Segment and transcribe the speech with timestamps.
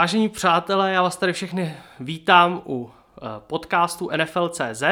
[0.00, 4.82] Vážení přátelé, já vás tady všechny vítám u eh, podcastu NFL.cz.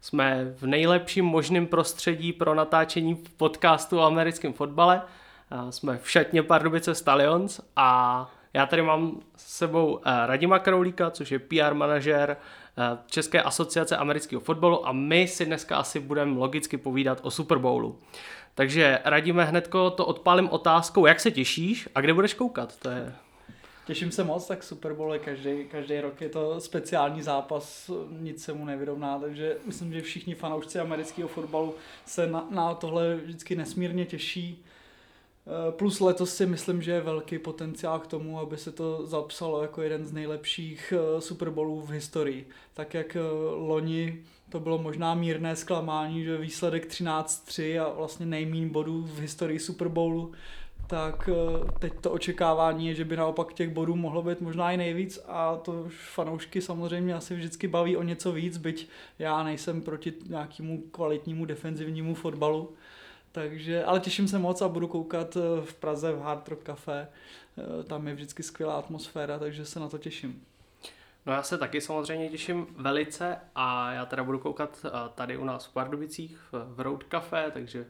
[0.00, 5.02] Jsme v nejlepším možném prostředí pro natáčení podcastu o americkém fotbale.
[5.50, 11.10] Eh, jsme v šatně Pardubice Stallions a já tady mám s sebou eh, Radima Kroulíka,
[11.10, 12.36] což je PR manažer
[13.06, 17.98] České asociace amerického fotbalu a my si dneska asi budeme logicky povídat o Super Bowlu.
[18.54, 22.76] Takže radíme hnedko to odpálím otázkou, jak se těšíš a kde budeš koukat?
[22.76, 23.14] To je
[23.88, 28.44] Těším se moc, tak Super Bowl je každý, každý rok je to speciální zápas, nic
[28.44, 31.74] se mu nevyrovná, takže myslím, že všichni fanoušci amerického fotbalu
[32.06, 34.64] se na, na tohle vždycky nesmírně těší.
[35.48, 39.62] Eh, plus letos si myslím, že je velký potenciál k tomu, aby se to zapsalo
[39.62, 42.48] jako jeden z nejlepších eh, Super Bowlů v historii.
[42.74, 43.20] Tak jak eh,
[43.54, 49.58] loni to bylo možná mírné zklamání, že výsledek 13-3 a vlastně nejmín bodů v historii
[49.58, 50.32] Super Bowlu,
[50.88, 54.76] tak eh, teď to očekávání je, že by naopak těch bodů mohlo být možná i
[54.76, 60.12] nejvíc a to fanoušky samozřejmě asi vždycky baví o něco víc, byť já nejsem proti
[60.26, 62.72] nějakému kvalitnímu defenzivnímu fotbalu.
[63.32, 67.08] Takže, ale těším se moc a budu koukat eh, v Praze v Hard Rock Café.
[67.58, 70.42] Eh, tam je vždycky skvělá atmosféra, takže se na to těším.
[71.26, 75.66] No já se taky samozřejmě těším velice a já teda budu koukat tady u nás
[75.66, 77.86] v Pardubicích v Road Café, takže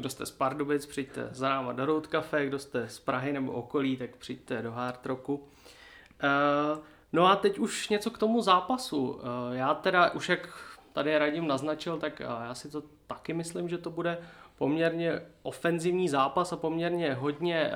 [0.00, 3.52] kdo jste z Pardubic, přijďte za náma do Road Cafe, kdo jste z Prahy nebo
[3.52, 5.34] okolí, tak přijďte do Hard Rocku.
[5.34, 6.78] Uh,
[7.12, 9.08] no a teď už něco k tomu zápasu.
[9.08, 9.20] Uh,
[9.52, 10.48] já teda už jak
[10.92, 14.18] tady Radim naznačil, tak uh, já si to taky myslím, že to bude
[14.58, 17.72] poměrně ofenzivní zápas a poměrně hodně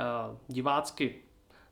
[0.48, 1.22] divácky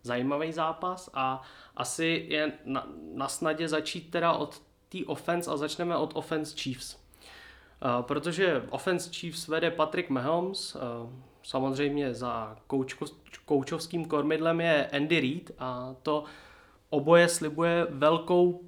[0.03, 1.42] zajímavý zápas a
[1.77, 7.02] asi je na, na snadě začít teda od té offense a začneme od offense Chiefs.
[7.85, 11.11] Uh, protože offense Chiefs vede Patrick Mahomes, uh,
[11.43, 13.07] samozřejmě za koučko,
[13.45, 16.25] koučovským kormidlem je Andy Reid a to
[16.91, 18.61] oboje slibuje velkou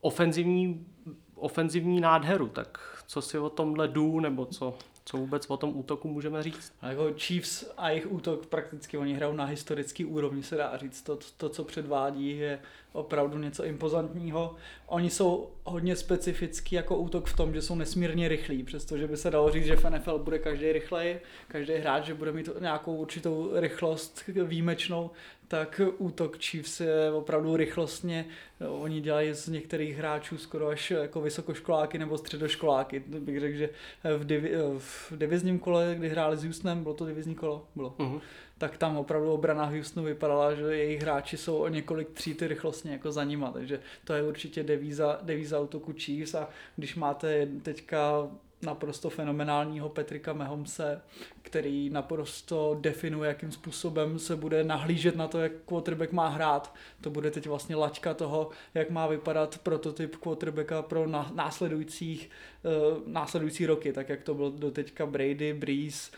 [0.00, 0.86] ofenzivní,
[1.34, 6.08] ofenzivní nádheru, tak co si o tomhle dů, nebo co, co vůbec o tom útoku
[6.08, 6.72] můžeme říct?
[6.80, 11.02] A jako Chiefs a jejich útok prakticky oni hrajou na historický úrovni, se dá říct.
[11.02, 12.60] To, to, co předvádí, je
[12.92, 14.54] opravdu něco impozantního.
[14.86, 19.30] Oni jsou hodně specifický jako útok v tom, že jsou nesmírně rychlí, přestože by se
[19.30, 21.18] dalo říct, že v NFL bude každý rychlej,
[21.48, 25.10] každý hráč, že bude mít nějakou určitou rychlost výjimečnou,
[25.48, 28.26] tak útok Chiefs je opravdu rychlostně,
[28.68, 33.02] oni dělají z některých hráčů skoro až jako vysokoškoláky nebo středoškoláky.
[33.06, 33.70] Bych řekl, že
[34.18, 37.66] v, divi, v divizním kole, kdy hráli s Houstonem, bylo to divizní kolo?
[37.74, 37.94] Bylo.
[37.98, 38.20] Uh-huh
[38.60, 43.12] tak tam opravdu obrana Houstonu vypadala, že jejich hráči jsou o několik tříty rychlostně jako
[43.12, 48.28] za nima, takže to je určitě devíza, devíza útoku Chiefs a když máte teďka
[48.62, 51.00] naprosto fenomenálního Petrika Mehomse,
[51.42, 56.74] který naprosto definuje, jakým způsobem se bude nahlížet na to, jak quarterback má hrát.
[57.00, 62.30] To bude teď vlastně laťka toho, jak má vypadat prototyp quarterbacka pro následujících,
[62.62, 66.10] uh, následující roky, tak jak to bylo do teďka Brady, Breeze,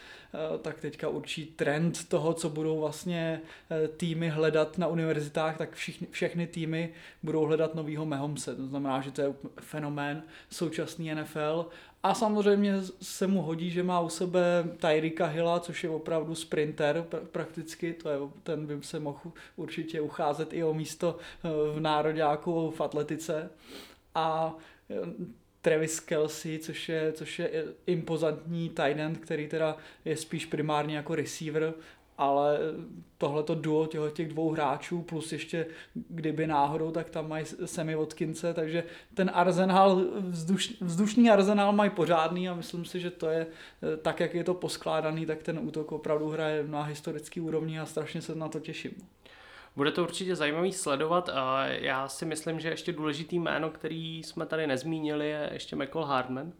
[0.52, 5.74] uh, tak teďka určí trend toho, co budou vlastně uh, týmy hledat na univerzitách, tak
[5.74, 8.56] všichni, všechny týmy budou hledat novýho Mehomse.
[8.56, 11.66] To znamená, že to je fenomén současný NFL
[12.02, 14.40] a samozřejmě se mu hodí, že má u sebe
[15.12, 20.00] Tyrika Hilla, což je opravdu sprinter pr- prakticky, to je, ten by se mohl určitě
[20.00, 23.50] ucházet i o místo eh, v nároďáku v atletice.
[24.14, 24.56] A
[24.90, 24.94] eh,
[25.60, 31.14] Travis Kelsey, což je, což je impozantní tight end, který teda je spíš primárně jako
[31.14, 31.74] receiver
[32.18, 32.58] ale
[33.18, 38.54] tohleto duo těho, těch dvou hráčů plus ještě kdyby náhodou, tak tam mají semi odkince,
[38.54, 38.84] takže
[39.14, 43.46] ten arzenál, vzduš, vzdušný arzenál mají pořádný a myslím si, že to je
[44.02, 48.22] tak, jak je to poskládaný, tak ten útok opravdu hraje na historický úrovni a strašně
[48.22, 48.92] se na to těším.
[49.76, 54.46] Bude to určitě zajímavý sledovat a já si myslím, že ještě důležitý jméno, který jsme
[54.46, 56.52] tady nezmínili, je ještě Michael Hardman,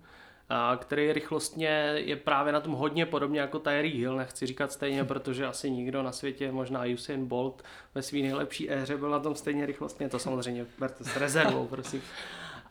[0.77, 5.47] který rychlostně je právě na tom hodně podobně jako Tyree Hill, nechci říkat stejně, protože
[5.47, 7.63] asi nikdo na světě, možná Usain Bolt
[7.95, 12.03] ve své nejlepší éře byl na tom stejně rychlostně, to samozřejmě berte s rezervou, prosím.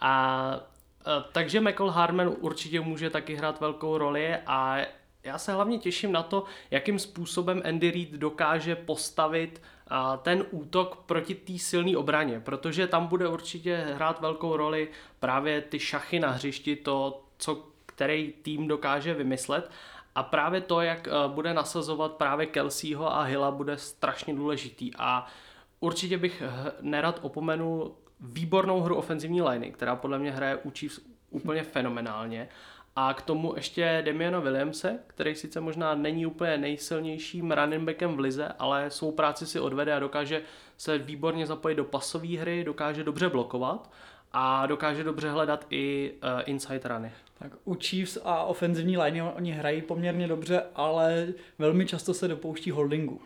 [0.01, 0.59] A,
[1.31, 4.77] takže Michael Harman určitě může taky hrát velkou roli a
[5.23, 9.61] já se hlavně těším na to, jakým způsobem Andy Reid dokáže postavit
[10.21, 15.79] ten útok proti té silné obraně, protože tam bude určitě hrát velkou roli právě ty
[15.79, 19.71] šachy na hřišti, to, co který tým dokáže vymyslet.
[20.15, 24.91] A právě to, jak eh, bude nasazovat právě Kelseyho a Hilla, bude strašně důležitý.
[24.97, 25.27] A
[25.79, 26.43] určitě bych
[26.81, 30.99] nerad opomenul výbornou hru ofenzivní liney, která podle mě hraje u Chiefs
[31.29, 32.49] úplně fenomenálně.
[32.95, 38.19] A k tomu ještě Demiana Williamse, který sice možná není úplně nejsilnějším running backem v
[38.19, 40.41] lize, ale svou práci si odvede a dokáže
[40.77, 43.91] se výborně zapojit do pasové hry, dokáže dobře blokovat
[44.33, 47.11] a dokáže dobře hledat i uh, inside runy.
[47.39, 51.27] Tak u Chiefs a ofenzivní line oni hrají poměrně dobře, ale
[51.59, 53.21] velmi často se dopouští holdingu.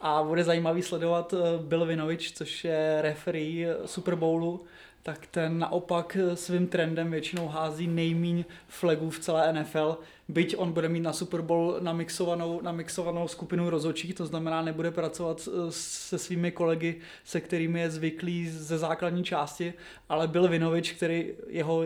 [0.00, 4.64] A bude zajímavý sledovat eh, Bill Vinovič, což je referee Super Bowlu,
[5.02, 9.98] tak ten naopak svým trendem většinou hází nejmíň flagů v celé NFL,
[10.28, 15.48] byť on bude mít na Super Bowl namixovanou, namixovanou skupinu rozočích, to znamená nebude pracovat
[15.70, 19.74] se svými kolegy, se kterými je zvyklý ze základní části,
[20.08, 21.84] ale byl Vinovič, který jeho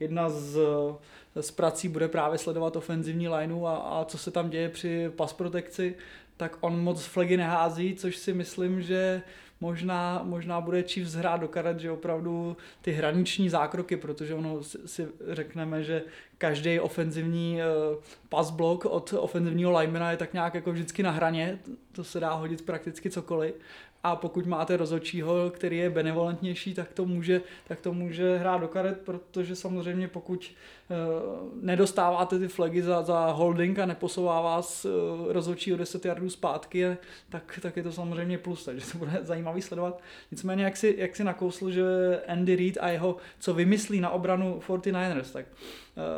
[0.00, 0.58] jedna z,
[1.40, 5.32] z prací bude právě sledovat ofenzivní lineu a, a co se tam děje při pas
[5.32, 5.94] protekci,
[6.36, 9.22] tak on moc flagy nehází, což si myslím, že
[9.60, 15.08] možná, možná bude Chiefs hrát do karet, že opravdu ty hraniční zákroky, protože ono si
[15.30, 16.02] řekneme, že
[16.38, 21.58] každý ofenzivní uh, pass block od ofenzivního limena je tak nějak jako vždycky na hraně,
[21.92, 23.54] to se dá hodit prakticky cokoliv
[24.02, 28.68] a pokud máte rozhodčího, který je benevolentnější, tak to může, tak to může hrát do
[28.68, 30.52] karet, protože samozřejmě pokud
[30.90, 34.92] uh, nedostáváte ty flagy za, za holding a neposouvá vás uh,
[35.32, 36.96] rozhodčí o 10 yardů zpátky,
[37.28, 40.00] tak, tak je to samozřejmě plus, takže to bude zajímavý sledovat.
[40.30, 41.84] Nicméně, jak si, jak si nakousl, že
[42.28, 45.46] Andy Reid a jeho, co vymyslí na obranu 49ers, tak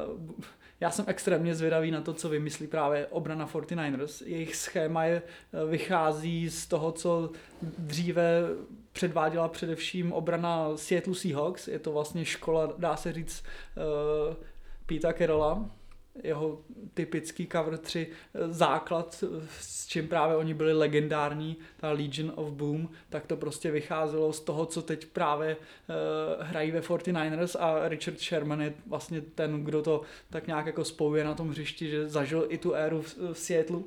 [0.08, 0.44] uh,
[0.80, 4.26] já jsem extrémně zvědavý na to, co vymyslí právě obrana 49ers.
[4.26, 5.22] Jejich schéma je,
[5.52, 7.30] eh, vychází z toho, co
[7.78, 8.42] dříve
[8.92, 11.68] předváděla především obrana Seattle Seahawks.
[11.68, 13.44] Je to vlastně škola, dá se říct,
[13.76, 14.36] uh,
[14.86, 15.70] Pita Kerola,
[16.22, 16.60] jeho
[16.94, 19.24] typický cover 3 eh, základ,
[19.60, 24.40] s čím právě oni byli legendární, ta Legion of Boom, tak to prostě vycházelo z
[24.40, 29.82] toho, co teď právě uh, hrají ve 49ers a Richard Sherman je vlastně ten, kdo
[29.82, 33.38] to tak nějak jako spojuje na tom hřišti, že zažil i tu éru v, v
[33.38, 33.80] Seattle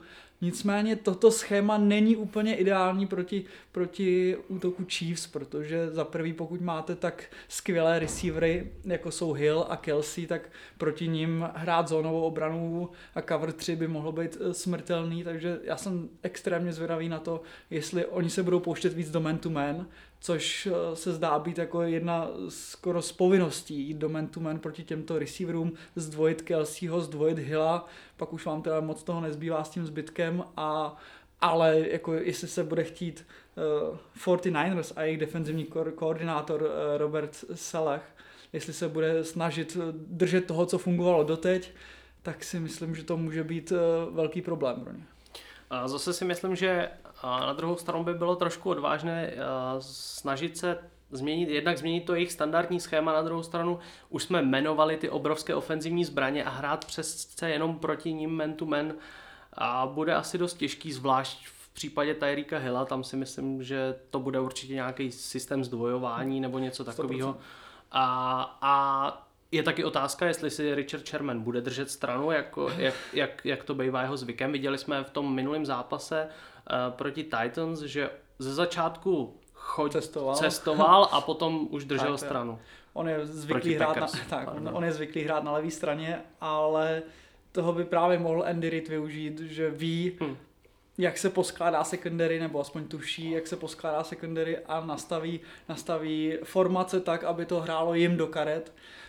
[0.44, 6.96] Nicméně toto schéma není úplně ideální proti, proti útoku Chiefs, protože za prvý, pokud máte
[6.96, 13.22] tak skvělé receivery, jako jsou Hill a Kelsey, tak proti ním hrát zónovou obranu a
[13.22, 18.06] cover 3 by mohlo být eh, smrtelný, takže já jsem extrémně zvědavý na to, jestli
[18.06, 19.88] oni se budou pouštět víc do man-to-man,
[20.24, 24.60] což eh, se zdá být jako jedna skoro z povinností jít do man to man
[24.60, 27.86] proti těmto receiverům, zdvojit Kelseyho, zdvojit Hilla,
[28.18, 30.98] pak už vám teda moc toho nezbývá s tím zbytkem a
[31.42, 33.26] ale jako jestli se bude chtít
[33.90, 33.98] uh,
[34.36, 36.68] 49ers a jejich defenzivní ko- koordinátor uh,
[36.98, 38.04] Robert Selech,
[38.54, 41.72] jestli se bude snažit držet toho, co fungovalo doteď,
[42.22, 45.04] tak si myslím, že to může být uh, velký problém pro ně.
[45.70, 46.90] A zase si myslím, že
[47.24, 49.42] a na druhou stranu by bylo trošku odvážné uh,
[49.80, 50.78] snažit se
[51.12, 53.80] změnit, jednak změnit to jejich standardní schéma, na druhou stranu
[54.10, 58.66] už jsme jmenovali ty obrovské ofenzivní zbraně a hrát přesce jenom proti ním man to
[58.66, 58.94] man
[59.54, 64.20] a bude asi dost těžký, zvlášť v případě Tyrika Hilla, tam si myslím, že to
[64.20, 67.38] bude určitě nějaký systém zdvojování nebo něco takového.
[67.92, 73.46] A, a je taky otázka, jestli si Richard Sherman bude držet stranu, jako, jak, jak,
[73.46, 74.52] jak to bývá jeho zvykem.
[74.52, 76.28] Viděli jsme v tom minulém zápase
[76.90, 80.36] proti Titans, že ze začátku choď, cestoval.
[80.36, 82.60] cestoval a potom už držel tak, stranu.
[82.94, 87.04] On je zvyklý hrát na, tak, on je zvyklý hrát na levé straně, ale
[87.52, 90.38] toho by právě mohl Andy Reid využít, že ví, hmm.
[90.98, 95.40] jak se poskládá secondary, nebo aspoň tuší, jak se poskládá secondary a nastaví,
[95.70, 99.03] nastaví formace tak, aby to hrálo jim do karet Eh,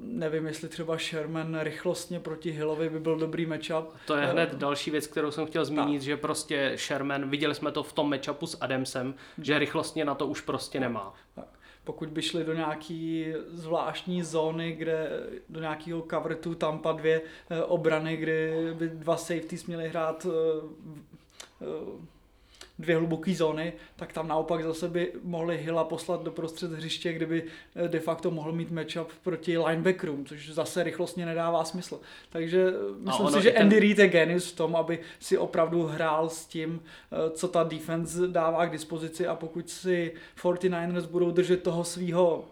[0.00, 3.94] nevím, jestli třeba Sherman rychlostně proti Hillovi by byl dobrý matchup.
[4.06, 6.04] To je hned další věc, kterou jsem chtěl zmínit, tak.
[6.04, 10.26] že prostě Sherman, viděli jsme to v tom matchupu s Adamsem, že rychlostně na to
[10.26, 11.14] už prostě nemá.
[11.34, 15.10] Tak pokud by šli do nějaký zvláštní zóny, kde
[15.48, 21.66] do nějakého cover tu Tampa dvě eh, obrany, kdy by dva safeties měli hrát eh,
[22.80, 27.44] dvě hluboké zóny, tak tam naopak zase by mohli Hilla poslat do prostřed hřiště, kdyby
[27.76, 32.00] eh, de facto mohl mít matchup proti linebackerům, což zase rychlostně nedává smysl.
[32.30, 33.62] Takže eh, myslím si, že ten...
[33.62, 36.82] Andy Reid je genius v tom, aby si opravdu hrál s tím,
[37.12, 42.44] eh, co ta defense dává k dispozici a pokud si 49ers budou držet toho svého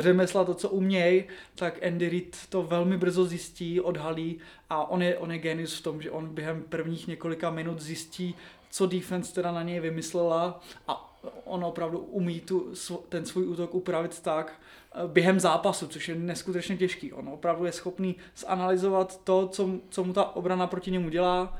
[0.00, 4.38] řemesla, to, co umějí, tak Andy Reid to velmi brzo zjistí, odhalí
[4.70, 8.34] a on je, on je genius v tom, že on během prvních několika minut zjistí,
[8.78, 12.72] co defense teda na něj vymyslela a on opravdu umí tu,
[13.08, 14.52] ten svůj útok upravit tak
[14.94, 17.12] eh, během zápasu, což je neskutečně těžký.
[17.12, 21.58] On opravdu je schopný zanalizovat to, co, co mu ta obrana proti němu dělá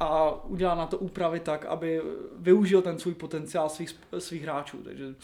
[0.00, 2.02] a udělá na to úpravy tak, aby
[2.36, 4.76] využil ten svůj potenciál svých, svých hráčů.
[4.76, 5.14] Takže uh,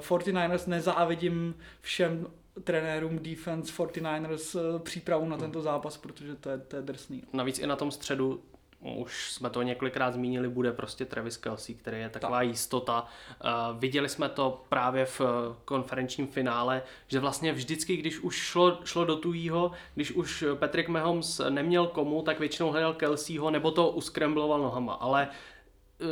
[0.00, 2.26] 49ers nezávidím všem
[2.64, 7.22] trenérům Defense 49ers eh, přípravu na tento zápas, protože to je, to je drsný.
[7.32, 8.40] Navíc i na tom středu
[8.80, 12.48] už jsme to několikrát zmínili, bude prostě Travis Kelsey, který je taková tak.
[12.48, 13.02] jistota.
[13.02, 15.20] Uh, viděli jsme to právě v
[15.64, 21.40] konferenčním finále, že vlastně vždycky, když už šlo, šlo do tujího, když už Patrick Mahomes
[21.48, 25.28] neměl komu, tak většinou hledal Kelseyho nebo to uskrembloval nohama, ale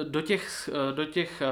[0.08, 1.42] do těch, do těch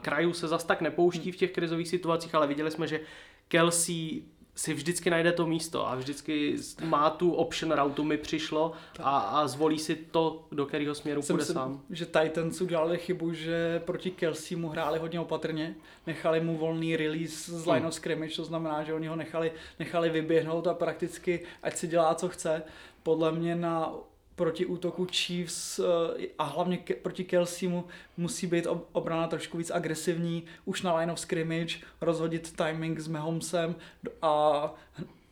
[0.00, 3.00] krajů se zas tak nepouští v těch krizových situacích, ale viděli jsme, že
[3.48, 4.22] Kelsey
[4.54, 9.46] si vždycky najde to místo a vždycky má tu option route mi přišlo a, a
[9.46, 11.80] zvolí si to, do kterého směru Jsem půjde sám.
[11.90, 15.74] že Titans udělali chybu, že proti Kelsey mu hráli hodně opatrně,
[16.06, 17.88] nechali mu volný release z line hmm.
[17.88, 22.14] of scrimmage, to znamená, že oni ho nechali, nechali vyběhnout a prakticky, ať si dělá,
[22.14, 22.62] co chce.
[23.02, 23.92] Podle mě na
[24.36, 27.84] proti útoku Chiefs eh, a hlavně ke, proti Kelseymu
[28.16, 33.74] musí být obrana trošku víc agresivní, už na line of scrimmage, rozhodit timing s Mahomesem
[34.22, 34.74] a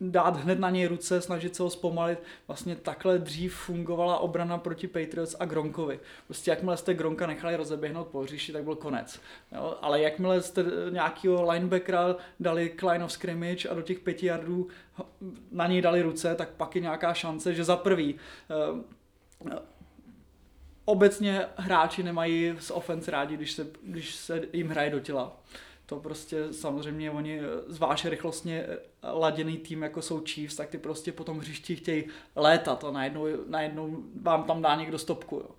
[0.00, 2.18] dát hned na něj ruce, snažit se ho zpomalit.
[2.48, 6.00] Vlastně takhle dřív fungovala obrana proti Patriots a Gronkovi.
[6.26, 9.20] Prostě jakmile jste Gronka nechali rozeběhnout po hřišti, tak byl konec.
[9.52, 9.78] Jo?
[9.82, 14.68] Ale jakmile jste nějakého linebackera dali line of scrimmage a do těch pěti yardů
[15.52, 18.14] na něj dali ruce, tak pak je nějaká šance, že za prvý
[18.50, 19.54] eh,
[20.84, 25.36] obecně hráči nemají z offense rádi, když se, když se jim hraje do těla
[25.90, 28.66] to prostě samozřejmě oni, zvlášť rychlostně
[29.12, 32.04] laděný tým, jako jsou Chiefs, tak ty prostě po tom hřišti chtějí
[32.36, 35.36] létat a najednou, najednou vám tam dá někdo stopku.
[35.36, 35.50] Jo.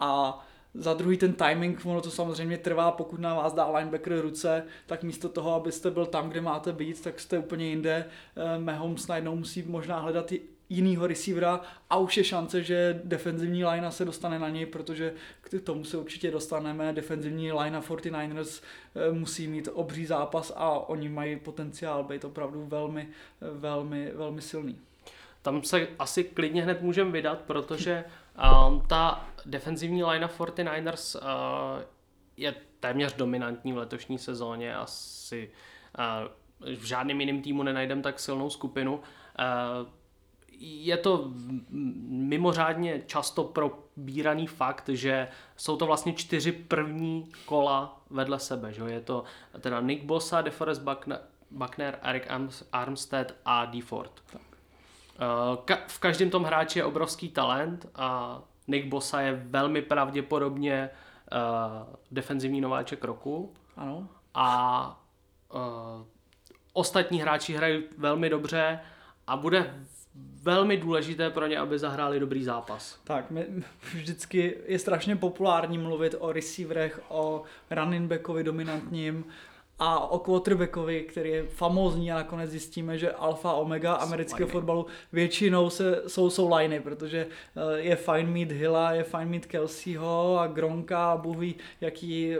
[0.00, 0.40] A
[0.74, 5.02] za druhý ten timing, ono to samozřejmě trvá, pokud na vás dá linebacker ruce, tak
[5.02, 8.04] místo toho, abyste byl tam, kde máte být, tak jste úplně jinde.
[8.36, 10.32] Eh, Mahomes najednou musí možná hledat
[10.68, 15.60] jinýho receivera a už je šance, že defenzivní linea se dostane na něj, protože k
[15.64, 16.92] tomu se určitě dostaneme.
[16.92, 18.62] Defenzivní linea 49ers
[18.94, 23.08] eh, musí mít obří zápas a oni mají potenciál být opravdu velmi,
[23.40, 24.78] velmi, velmi silný.
[25.42, 28.04] Tam se asi klidně hned můžeme vydat, protože
[28.68, 31.82] um, ta defenzivní linea 49ers uh,
[32.36, 34.76] je téměř dominantní v letošní sezóně.
[34.76, 35.50] Asi
[35.98, 38.94] uh, v žádném jiném týmu nenajdem tak silnou skupinu.
[38.94, 39.88] Uh,
[40.58, 41.30] je to
[42.08, 48.72] mimořádně často probíraný fakt, že jsou to vlastně čtyři první kola vedle sebe.
[48.72, 48.82] Že?
[48.82, 49.24] Je to
[49.60, 50.82] teda Nick Bosa, DeForest
[51.50, 52.22] Buckner, Eric
[52.72, 54.22] Armstead a DeFord.
[54.34, 60.90] Eh, v každém tom hráči je obrovský talent a Nick Bosa je velmi pravděpodobně
[61.32, 63.52] uh, defenzivní nováček roku.
[63.76, 64.08] Ano.
[64.34, 65.00] A
[65.54, 65.60] uh,
[66.72, 68.80] ostatní hráči hrají velmi dobře
[69.26, 69.86] a bude
[70.46, 73.00] velmi důležité pro ně, aby zahráli dobrý zápas.
[73.04, 73.46] Tak, my,
[73.94, 79.24] vždycky je strašně populární mluvit o receiverech, o running backovi dominantním
[79.78, 85.70] a o quarterbackovi, který je famózní a nakonec zjistíme, že alfa omega amerického fotbalu většinou
[85.70, 90.46] se, jsou, jsou liney, protože eh, je fajn mít Hilla, je fajn mít Kelseyho a
[90.46, 91.36] Gronka a Bůh
[91.80, 92.36] jaký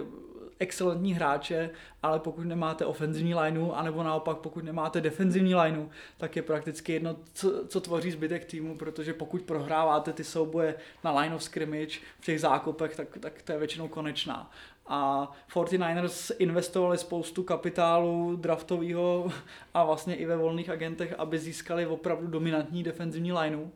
[0.58, 1.70] excelentní hráče,
[2.02, 7.16] ale pokud nemáte ofenzivní lineu, anebo naopak pokud nemáte defenzivní lineu, tak je prakticky jedno,
[7.32, 12.25] co, co tvoří zbytek týmu, protože pokud prohráváte ty souboje na line of scrimmage v
[12.25, 14.50] těch zákopech, tak, tak to je většinou konečná.
[14.88, 19.32] A 49ers investovali spoustu kapitálu draftového
[19.75, 23.70] a vlastně i ve volných agentech, aby získali opravdu dominantní defenzivní lineu.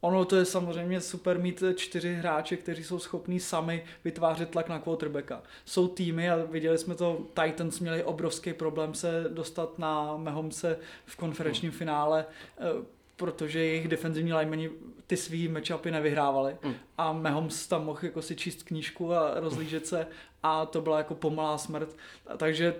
[0.00, 4.78] Ono to je samozřejmě super mít čtyři hráče, kteří jsou schopní sami vytvářet tlak na
[4.78, 5.42] quarterbacka.
[5.64, 11.16] Jsou týmy a viděli jsme to, Titans měli obrovský problém se dostat na Mahomse v
[11.16, 12.24] konferenčním finále,
[12.58, 12.84] eh,
[13.16, 14.70] protože jejich defenzivní linemeni
[15.06, 16.74] ty svý matchupy nevyhrávali mm.
[16.98, 20.06] a Mahomes tam mohl jako si číst knížku a rozlížet se
[20.42, 21.96] a to byla jako pomalá smrt.
[22.36, 22.74] Takže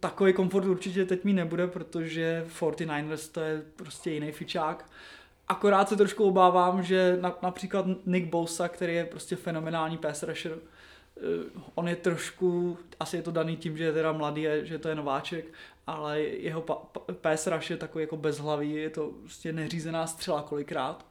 [0.00, 4.90] takový komfort určitě teď mi nebude, protože 49ers to je prostě jiný fičák.
[5.48, 10.52] Akorát se trošku obávám, že na, například Nick Bosa, který je prostě fenomenální pass rusher,
[10.52, 11.20] eh,
[11.74, 14.94] on je trošku, asi je to daný tím, že je teda mladý, že to je
[14.94, 15.44] nováček,
[15.86, 16.74] ale jeho pa,
[17.20, 21.06] pass rush je takový jako bezhlavý, je to prostě neřízená střela kolikrát.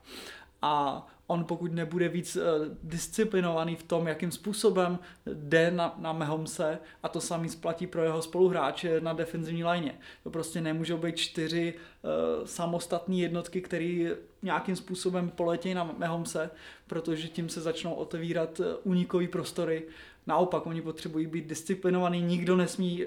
[0.62, 2.42] A on pokud nebude víc uh,
[2.82, 8.22] disciplinovaný v tom, jakým způsobem jde na, na Mahomse a to samý splatí pro jeho
[8.22, 9.98] spoluhráče na defenzivní lajně.
[10.22, 16.50] To prostě nemůžou být čtyři uh, samostatné jednotky, které nějakým způsobem poletějí na Mahomse,
[16.86, 19.82] protože tím se začnou otevírat uh, únikové prostory.
[20.26, 23.04] Naopak, oni potřebují být disciplinovaný, nikdo nesmí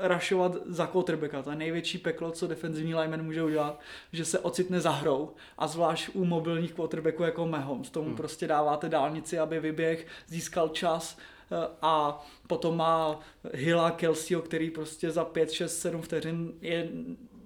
[0.00, 1.42] rašovat za quarterbacka.
[1.42, 3.80] To je největší peklo, co defenzivní lineman může udělat,
[4.12, 7.90] že se ocitne za hrou a zvlášť u mobilních quarterbacků jako Mahomes.
[7.90, 8.16] Tomu hmm.
[8.16, 13.20] prostě dáváte dálnici, aby vyběh, získal čas eh, a potom má
[13.54, 16.88] Hilla Kelseyho, který prostě za 5, 6, 7 vteřin je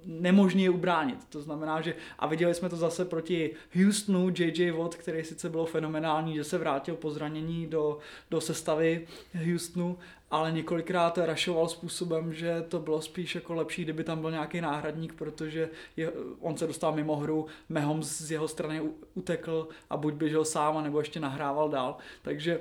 [0.06, 1.18] nemožný je ubránit.
[1.28, 5.66] To znamená, že a viděli jsme to zase proti Houstonu, JJ Watt, který sice bylo
[5.66, 7.99] fenomenální, že se vrátil po zranění do,
[8.30, 9.06] do sestavy
[9.46, 9.99] Houstonu,
[10.34, 15.12] ale několikrát rašoval způsobem, že to bylo spíš jako lepší, kdyby tam byl nějaký náhradník,
[15.14, 18.82] protože je, on se dostal mimo hru, Mahomes z jeho strany
[19.14, 21.96] utekl a buď běžel sám, nebo ještě nahrával dál.
[22.22, 22.60] Takže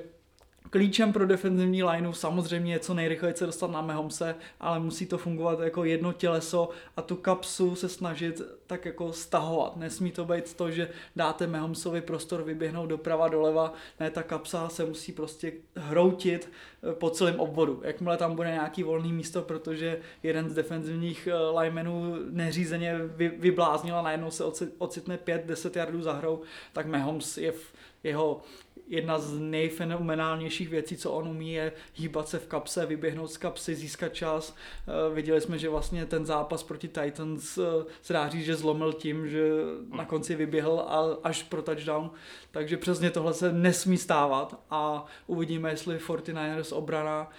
[0.70, 5.18] Klíčem pro defenzivní lineu samozřejmě je co nejrychleji se dostat na Mahomse, ale musí to
[5.18, 9.76] fungovat jako jedno těleso a tu kapsu se snažit tak jako stahovat.
[9.76, 13.72] Nesmí to být to, že dáte Mahomsovi prostor vyběhnout doprava, doleva.
[14.00, 16.52] Ne, ta kapsa se musí prostě hroutit
[16.90, 17.80] eh, po celém obvodu.
[17.84, 24.02] Jakmile tam bude nějaký volný místo, protože jeden z defenzivních eh, linemenů neřízeně vybláznil a
[24.02, 24.44] najednou se
[24.78, 26.42] ocitne 5-10 yardů za hrou,
[26.72, 27.72] tak Mahomes je v
[28.04, 28.42] jeho
[28.86, 33.74] jedna z nejfenomenálnějších věcí, co on umí, je hýbat se v kapse, vyběhnout z kapsy,
[33.74, 34.56] získat čas.
[34.56, 37.62] Eh, viděli jsme, že vlastně ten zápas proti Titans eh,
[38.02, 39.50] se dá říct, že zlomil tím, že
[39.90, 40.86] na konci vyběhl
[41.22, 42.10] až pro touchdown.
[42.50, 47.30] Takže přesně tohle se nesmí stávat a uvidíme, jestli 49ers obrana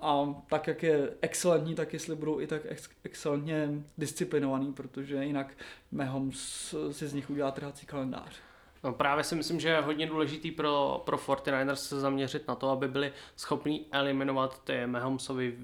[0.00, 5.54] a tak, jak je excelentní, tak jestli budou i tak ex- excelentně disciplinovaný, protože jinak
[5.92, 8.49] Mahomes si z nich udělá trhací kalendář.
[8.84, 12.70] No právě si myslím, že je hodně důležitý pro, pro 49ers se zaměřit na to,
[12.70, 15.56] aby byli schopni eliminovat ty Mahomesovy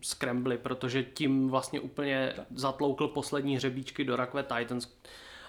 [0.00, 4.88] scrambly, protože tím vlastně úplně zatloukl poslední hřebíčky do rakve Titans.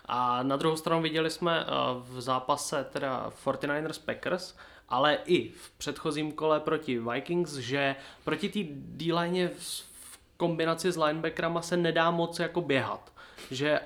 [0.05, 1.65] A na druhou stranu viděli jsme eh,
[1.99, 4.55] v zápase teda 49ers Packers,
[4.89, 11.61] ale i v předchozím kole proti Vikings, že proti té D-line v kombinaci s linebackerama
[11.61, 13.13] se nedá moc jako běhat.
[13.51, 13.79] Že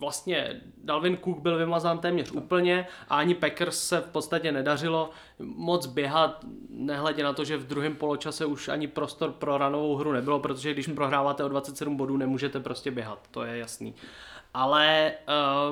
[0.00, 5.86] vlastně Dalvin Cook byl vymazán téměř úplně a ani Packers se v podstatě nedařilo moc
[5.86, 10.38] běhat, nehledě na to, že v druhém poločase už ani prostor pro ranovou hru nebylo,
[10.38, 13.94] protože když prohráváte o 27 bodů, nemůžete prostě běhat, to je jasný.
[14.54, 15.12] Ale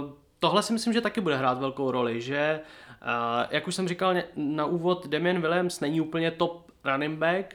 [0.00, 2.60] uh, tohle si myslím, že taky bude hrát velkou roli, že
[3.02, 7.54] uh, jak už jsem říkal na úvod, Damian Williams není úplně top running back,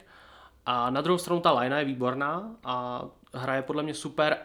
[0.65, 4.37] a na druhou stranu ta line je výborná a hraje podle mě super,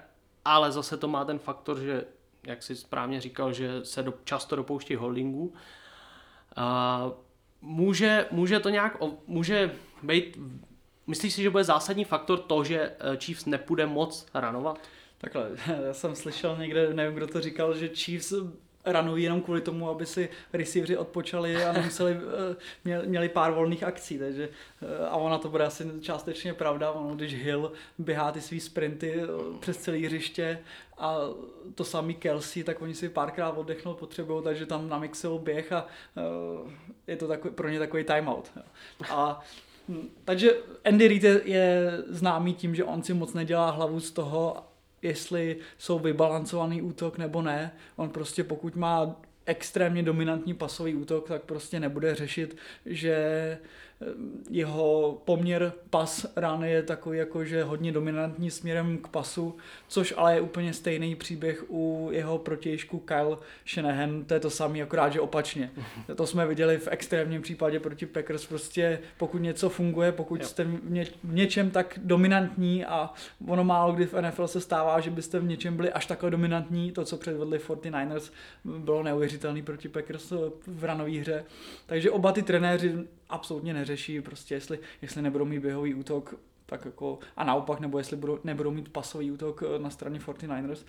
[0.44, 2.04] ale zase to má ten faktor, že
[2.46, 5.54] jak si správně říkal, že se do, často dopouští holdingu.
[6.58, 7.12] Uh,
[7.62, 8.96] může, může to nějak,
[9.26, 10.38] může být,
[11.06, 14.80] myslíš si, že bude zásadní faktor to, že eh, Chiefs nepůjde moc ranovat?
[15.18, 15.50] Takhle,
[15.86, 18.32] já jsem slyšel někde, nevím, kdo to říkal, že Chiefs
[18.92, 22.16] ranují jenom kvůli tomu, aby si receiveri odpočali a nemuseli,
[22.86, 24.48] eh, měli pár volných akcí, takže
[24.82, 29.14] eh, a ona to bude asi částečně pravda, ono, když Hill běhá ty svý sprinty
[29.22, 29.26] eh,
[29.60, 30.58] přes celé hřiště
[30.98, 31.16] a
[31.74, 35.86] to samý Kelsey, tak oni si párkrát oddechnout potřebují, takže tam namixují běh a
[37.06, 38.52] je to takový, pro ně takový timeout.
[39.10, 39.40] A
[39.88, 44.10] hm, takže Andy Reid je, je známý tím, že on si moc nedělá hlavu z
[44.10, 44.56] toho,
[45.02, 47.72] jestli jsou vybalancovaný útok nebo ne.
[47.96, 52.56] On prostě pokud má extrémně dominantní pasový útok, tak prostě nebude řešit,
[52.86, 53.58] že
[54.50, 59.56] jeho poměr pas rány je takový jako, že hodně dominantní směrem k pasu,
[59.88, 64.82] což ale je úplně stejný příběh u jeho protějšku Kyle Shanahan, to je to samé,
[64.82, 65.70] akorát, že opačně.
[66.16, 70.90] To jsme viděli v extrémním případě proti Packers, prostě pokud něco funguje, pokud jste v,
[70.90, 73.10] ně, v něčem tak dominantní a
[73.46, 76.92] ono málo kdy v NFL se stává, že byste v něčem byli až takhle dominantní,
[76.92, 78.32] to, co předvedli 49ers,
[78.64, 80.32] bylo neuvěřitelný proti Packers
[80.66, 81.44] v ranové hře.
[81.86, 82.94] Takže oba ty trenéři
[83.28, 86.34] absolutně neřeší, prostě jestli, jestli nebudou mít běhový útok,
[86.66, 90.84] tak jako, a naopak, nebo jestli budou, nebudou mít pasový útok eh, na straně 49ers.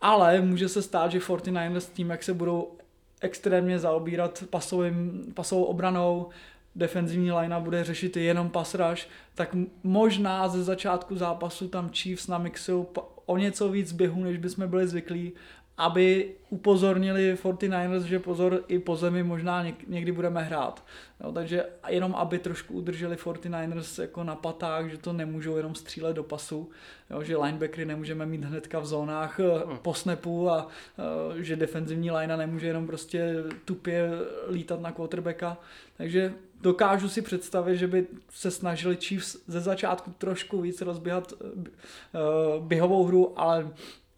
[0.00, 2.76] Ale může se stát, že 49ers tím, jak se budou
[3.20, 6.28] extrémně zaobírat pasovým, pasovou obranou,
[6.76, 12.86] defenzivní linea bude řešit jenom pass rush, tak možná ze začátku zápasu tam Chiefs namixují
[13.26, 15.32] o něco víc běhu, než bychom byli zvyklí
[15.76, 20.84] aby upozornili 49ers, že pozor, i po zemi možná někdy budeme hrát.
[21.24, 26.14] Jo, takže jenom aby trošku udrželi 49ers jako na patách, že to nemůžou jenom střílet
[26.14, 26.70] do pasu,
[27.10, 29.78] jo, že linebackery nemůžeme mít hnedka v zónách hmm.
[29.78, 34.10] po snapu a uh, že defenzivní linea nemůže jenom prostě tupě
[34.50, 35.58] lítat na quarterbacka.
[35.96, 42.66] Takže dokážu si představit, že by se snažili Chiefs ze začátku trošku víc rozběhat uh,
[42.66, 43.70] běhovou hru, ale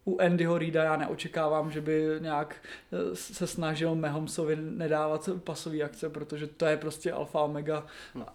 [0.04, 2.56] u Andyho Reida já neočekávám, že by nějak
[2.92, 7.86] eh, se snažil Mahomsovi nedávat pasové akce, protože to je prostě alfa omega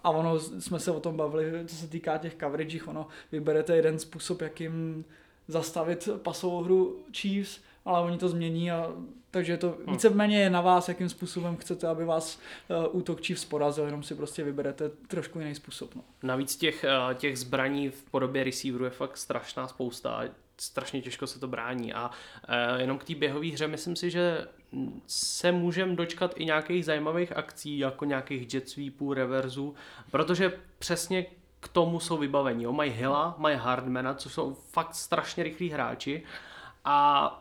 [0.04, 3.98] a ono, jsme se o tom bavili, co se týká těch coverage, ono vyberete jeden
[3.98, 5.04] způsob, jakým
[5.48, 8.92] zastavit pasovou hru Chiefs, ale oni to změní a
[9.30, 9.94] takže to hmm.
[9.94, 14.14] víceméně je na vás, jakým způsobem chcete, aby vás uh, útok Chiefs porazil, jenom si
[14.14, 15.94] prostě vyberete trošku jiný způsob.
[15.94, 16.02] No.
[16.22, 20.22] Navíc těch, uh, těch zbraní v podobě receiverů je fakt strašná spousta
[20.60, 21.92] strašně těžko se to brání.
[21.92, 24.48] A uh, jenom k té běhové hře myslím si, že
[25.06, 29.74] se můžeme dočkat i nějakých zajímavých akcí, jako nějakých jet sweepů, reverzů,
[30.10, 31.26] protože přesně
[31.60, 32.64] k tomu jsou vybavení.
[32.64, 32.72] Jo.
[32.72, 36.22] Mají Hilla, mají Hardmana, což jsou fakt strašně rychlí hráči
[36.84, 37.36] a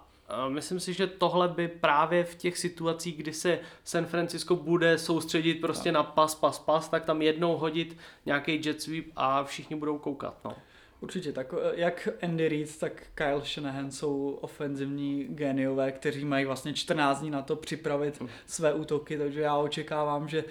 [0.47, 5.53] Myslím si, že tohle by právě v těch situacích, kdy se San Francisco bude soustředit
[5.53, 9.97] prostě na pas, pas, pas, tak tam jednou hodit nějaký jet sweep a všichni budou
[9.97, 10.37] koukat.
[10.45, 10.55] No.
[11.01, 16.73] Určitě, tak eh, jak Andy Reid, tak Kyle Shanahan jsou ofenzivní geniové, kteří mají vlastně
[16.73, 18.29] 14 dní na to připravit hmm.
[18.45, 20.49] své útoky, takže já očekávám, že uh,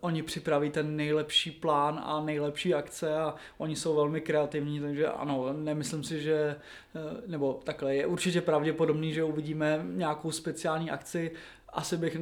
[0.00, 5.52] oni připraví ten nejlepší plán a nejlepší akce a oni jsou velmi kreativní, takže ano,
[5.52, 6.56] nemyslím si, že,
[6.94, 11.30] uh, nebo takhle, je určitě pravděpodobný, že uvidíme nějakou speciální akci,
[11.72, 12.16] asi bych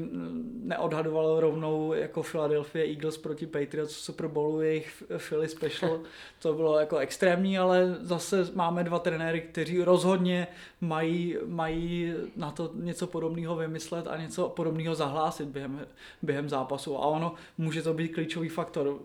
[0.62, 6.00] neodhadoval rovnou jako Philadelphia Eagles proti Patriots v Super Bowlu jejich Philly Special.
[6.38, 10.46] To bylo jako extrémní, ale zase máme dva trenéry, kteří rozhodně
[10.80, 15.87] mají, mají na to něco podobného vymyslet a něco podobného zahlásit během,
[16.22, 16.96] během zápasu.
[16.96, 18.98] A ono může to být klíčový faktor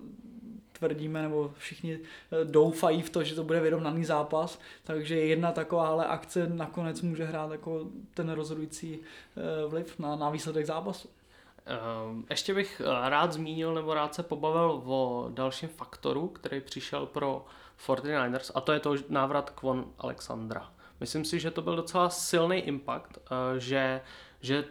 [0.83, 6.05] tvrdíme, nebo všichni eh, doufají v to, že to bude vyrovnaný zápas, takže jedna takováhle
[6.05, 11.09] akce nakonec může hrát jako ten rozhodující eh, vliv na, na výsledek zápasu.
[11.65, 17.05] Ehm, ještě bych eh, rád zmínil nebo rád se pobavil o dalším faktoru, který přišel
[17.05, 17.45] pro
[17.87, 20.69] 49ers a to je to návrat Kwon Alexandra.
[20.99, 23.17] Myslím si, že to byl docela silný impact,
[23.57, 24.01] že,
[24.41, 24.65] že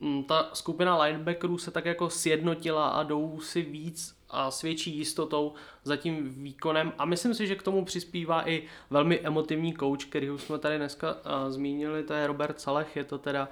[0.00, 5.52] hm, ta skupina linebackerů se tak jako sjednotila a jdou si víc a svědčí jistotou
[5.84, 10.30] za tím výkonem a myslím si, že k tomu přispívá i velmi emotivní coach, který
[10.30, 13.48] už jsme tady dneska uh, zmínili, to je Robert Saleh, je to teda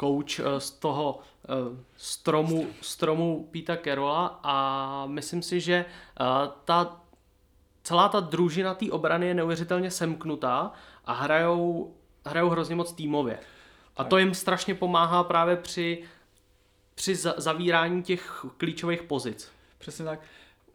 [0.00, 1.18] coach uh, z toho
[1.48, 5.84] uh, stromu, stromu Pita Kerola a myslím si, že
[6.64, 7.00] ta
[7.86, 10.72] celá ta družina té obrany je neuvěřitelně semknutá
[11.04, 11.94] a hrajou,
[12.26, 13.38] hrajou hrozně moc týmově.
[13.96, 16.04] A to jim strašně pomáhá právě při,
[16.94, 19.55] při zavírání těch klíčových pozic.
[19.86, 20.20] Přesně tak.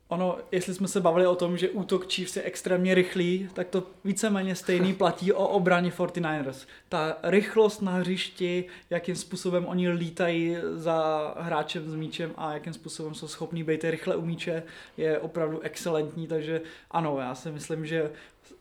[0.07, 3.83] Ono, jestli jsme se bavili o tom, že útok Chiefs je extrémně rychlý, tak to
[4.03, 6.67] víceméně stejný platí o obraně 49ers.
[6.89, 13.15] Ta rychlost na hřišti, jakým způsobem oni lítají za hráčem s míčem a jakým způsobem
[13.15, 14.63] jsou schopní být rychle u míče,
[14.97, 18.11] je opravdu excelentní, takže ano, já si myslím, že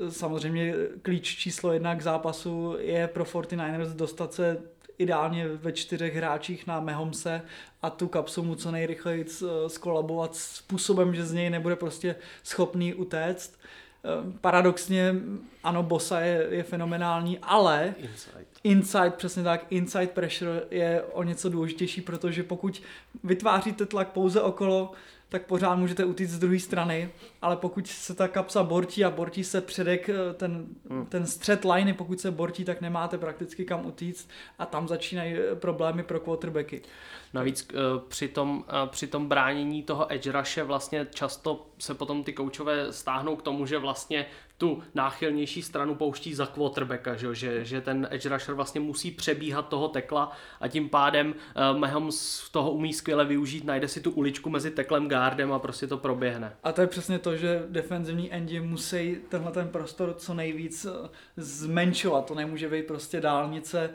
[0.09, 4.63] samozřejmě klíč číslo jedna k zápasu je pro 49ers dostat se
[5.01, 7.43] ideálně ve čtyřech hráčích na Mehomse
[7.83, 9.27] a tu kapsu mu co nejrychleji
[9.67, 13.59] skolabovat způsobem, že z něj nebude prostě schopný utéct.
[14.05, 15.15] Eh, paradoxně,
[15.65, 18.45] ano, Bosa je, je fenomenální, ale inside.
[18.65, 22.83] inside, přesně tak, inside pressure je o něco důležitější, protože pokud
[23.25, 24.93] vytváříte tlak pouze okolo,
[25.31, 27.11] tak pořád můžete utíct z druhé strany,
[27.43, 31.07] ale pokud se ta kapsa bortí a bortí se předek, eh, ten, hmm.
[31.07, 35.55] ten střed liney, pokud se bortí, tak nemáte prakticky kam utíct a tam začínají eh,
[35.55, 36.83] problémy pro quarterbacky.
[37.35, 42.33] Navíc uh, při, tom, při tom bránění toho edge rushe vlastně často se potom ty
[42.33, 44.27] koučové stáhnou k tomu, že vlastně
[44.61, 49.69] tu náchylnější stranu pouští za quarterbacka, že, že, že ten edge rusher vlastně musí přebíhat
[49.69, 51.35] toho tekla a tím pádem
[51.73, 55.87] uh, Mahomes toho umí skvěle využít, najde si tu uličku mezi teklem guardem a prostě
[55.87, 56.53] to proběhne.
[56.63, 60.87] A to je přesně to, že defenzivní endi musí tenhle ten prostor co nejvíc
[61.37, 63.91] zmenšovat, to nemůže být prostě dálnice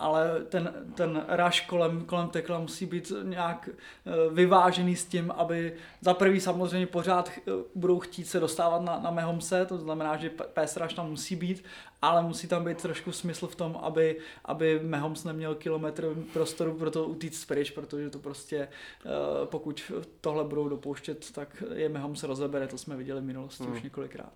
[0.00, 5.72] ale ten, ten rush kolem, kolem tekla musí být nějak eh, vyvážený s tím, aby
[6.00, 10.30] za prvý samozřejmě pořád eh, budou chtít se dostávat na, na Mehomse, to znamená, že
[10.30, 11.64] pass rush tam musí být,
[12.02, 16.90] ale musí tam být trošku smysl v tom, aby, aby Mahomes neměl kilometr prostoru pro
[16.90, 19.08] to utíct pryč, protože to prostě, eh,
[19.44, 23.72] pokud tohle budou dopouštět, tak je Mahomes rozebere, to jsme viděli v minulosti hmm.
[23.72, 24.32] už několikrát.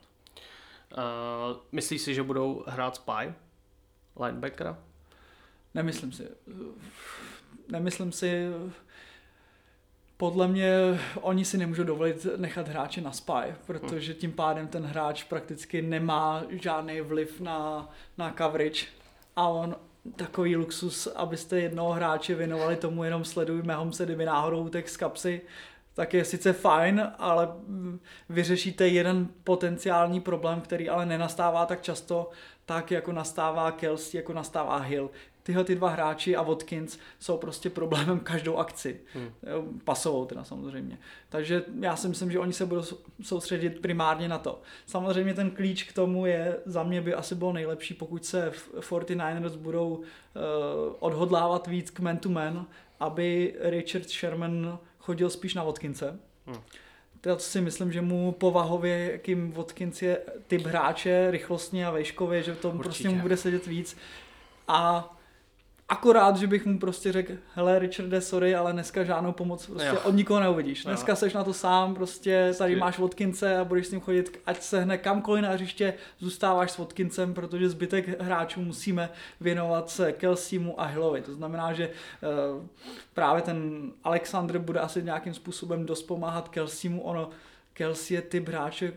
[0.97, 3.35] Uh, myslíš si, že budou hrát spy?
[4.21, 4.79] Linebackera?
[5.75, 6.29] Nemyslím si.
[7.69, 8.47] Nemyslím si,
[10.17, 10.71] podle mě
[11.21, 16.43] oni si nemůžou dovolit nechat hráče na spy, protože tím pádem ten hráč prakticky nemá
[16.51, 18.87] žádný vliv na, na coverage
[19.37, 19.77] a on
[20.17, 25.41] takový luxus, abyste jednoho hráče věnovali tomu jenom sledujme se, kdyby náhodou utek z kapsy,
[25.95, 27.49] tak je sice fajn, ale
[28.29, 32.31] vyřešíte jeden potenciální problém, který ale nenastává tak často,
[32.67, 35.11] tak jako nastává Kelsey, jako nastává Hill
[35.45, 39.01] tyhle ty dva hráči a Watkins jsou prostě problémem každou akci.
[39.15, 39.31] Hmm.
[39.85, 40.99] Pasovou teda samozřejmě.
[41.29, 42.83] Takže já si myslím, že oni se budou
[43.23, 44.63] soustředit primárně na to.
[44.87, 49.57] Samozřejmě ten klíč k tomu je, za mě by asi bylo nejlepší, pokud se 49ers
[49.57, 50.03] budou uh,
[50.99, 52.67] odhodlávat víc k man to man,
[53.01, 56.19] aby Richard Sherman chodil spíš na Watkinse.
[56.47, 56.61] Hmm
[57.27, 62.55] já si myslím, že mu povahově, jakým Watkins je typ hráče, rychlostně a vejškově, že
[62.55, 63.97] to prostě mu bude sedět víc.
[64.69, 65.11] A
[65.89, 70.01] Akorát, že bych mu prostě řekl, hele Richarde, sorry, ale dneska žádnou pomoc prostě jo.
[70.05, 70.85] od nikoho neuvidíš.
[70.85, 71.17] Dneska jo.
[71.17, 74.81] seš na to sám, prostě tady máš Watkince a budeš s ním chodit, ať se
[74.81, 80.85] hne kamkoliv na hřiště, zůstáváš s Watkincem, protože zbytek hráčů musíme věnovat se Kelseymu a
[80.85, 81.21] Hillovi.
[81.21, 82.65] To znamená, že uh,
[83.15, 87.31] právě ten Alexander bude asi nějakým způsobem dost pomáhat Kelseymu, ono
[87.73, 88.93] Kelsey je typ hráče,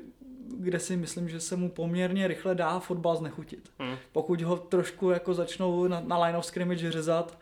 [0.59, 3.69] kde si myslím, že se mu poměrně rychle dá fotbal znechutit.
[3.79, 3.95] Hmm.
[4.11, 7.37] Pokud ho trošku jako začnou na, na line of scrimmage řezat,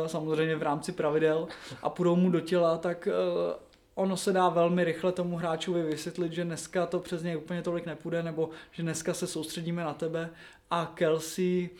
[0.00, 1.48] uh, samozřejmě v rámci pravidel,
[1.82, 6.32] a půjdou mu do těla, tak uh, ono se dá velmi rychle tomu hráčovi vysvětlit,
[6.32, 10.30] že dneska to přes něj úplně tolik nepůjde, nebo že dneska se soustředíme na tebe
[10.70, 11.70] a Kelsey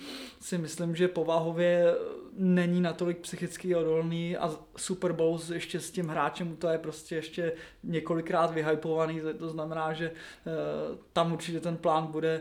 [0.40, 1.94] si myslím, že povahově
[2.32, 7.52] není natolik psychicky odolný a Super Bowl ještě s tím hráčem to je prostě ještě
[7.82, 12.40] několikrát vyhypovaný, to znamená, že uh, tam určitě ten plán bude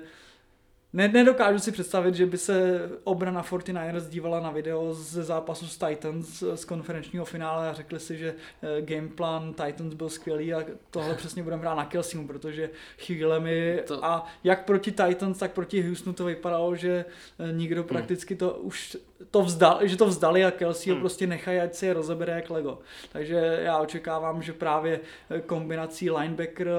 [0.95, 5.77] ne, nedokážu si představit, že by se obrana 49ers dívala na video ze zápasu s
[5.77, 11.15] Titans z konferenčního finále a řekli si, že eh, gameplan Titans byl skvělý a tohle
[11.17, 14.05] přesně budeme hrát na Kelseymu, protože chvíle mi to...
[14.05, 17.05] a jak proti Titans, tak proti Houstonu to vypadalo, že
[17.39, 17.87] eh, nikdo hmm.
[17.87, 18.97] prakticky to už
[19.31, 20.95] to vzdal, že to vzdali a Kelsey hmm.
[20.95, 22.79] ho prostě nechají, ať si je rozebere jak Lego.
[23.11, 26.69] Takže já očekávám, že právě eh, kombinací linebacker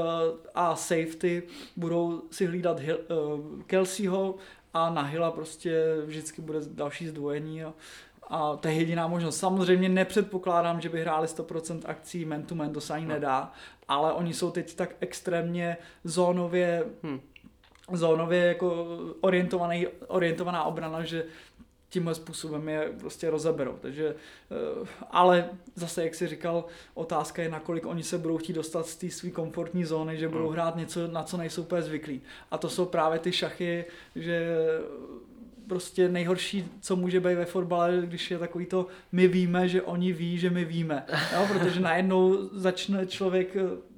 [0.54, 1.42] a safety
[1.76, 3.62] budou si hlídat Hill, uh,
[4.06, 4.34] Kelseyho
[4.74, 7.74] a na Hilla prostě vždycky bude další zdvojení a,
[8.28, 9.38] a to je jediná možnost.
[9.38, 13.14] Samozřejmě nepředpokládám, že by hráli 100% akcí man to man, to se ani no.
[13.14, 13.52] nedá,
[13.88, 17.20] ale oni jsou teď tak extrémně zónově hmm
[17.92, 18.86] zónově jako
[19.20, 21.24] orientovaný, orientovaná obrana, že
[21.88, 23.78] tímhle způsobem je prostě rozeberou.
[23.80, 24.14] Takže,
[24.50, 28.96] eh, ale zase, jak si říkal, otázka je, nakolik oni se budou chtít dostat z
[28.96, 30.52] té své komfortní zóny, že budou hmm.
[30.52, 32.20] hrát něco, na co nejsou úplně zvyklí.
[32.50, 33.84] A to jsou právě ty šachy,
[34.16, 34.48] že
[35.66, 40.12] prostě nejhorší, co může být ve fotbale, když je takový to, my víme, že oni
[40.12, 41.06] ví, že my víme.
[41.32, 41.46] Jo?
[41.52, 43.56] Protože najednou začne člověk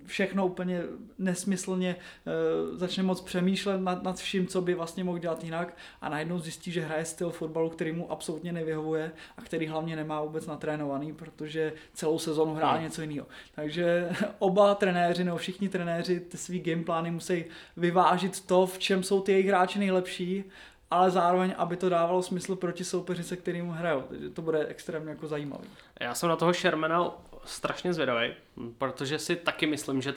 [0.09, 0.83] všechno úplně
[1.19, 6.09] nesmyslně uh, začne moc přemýšlet nad, nad vším, co by vlastně mohl dělat jinak a
[6.09, 10.47] najednou zjistí, že hraje styl fotbalu, který mu absolutně nevyhovuje a který hlavně nemá vůbec
[10.47, 12.83] natrénovaný, protože celou sezonu hrál hmm.
[12.83, 13.27] něco jiného.
[13.55, 17.45] Takže oba trenéři nebo všichni trenéři ty svý gameplány musí
[17.77, 20.45] vyvážit to, v čem jsou ty jejich hráči nejlepší
[20.91, 24.03] ale zároveň, aby to dávalo smysl proti soupeři, se kterým hrajou.
[24.03, 25.69] Takže to bude extrémně jako zajímavý.
[26.01, 27.11] Já jsem na toho Shermana
[27.49, 28.35] strašně zvědavý,
[28.79, 30.15] protože si taky myslím, že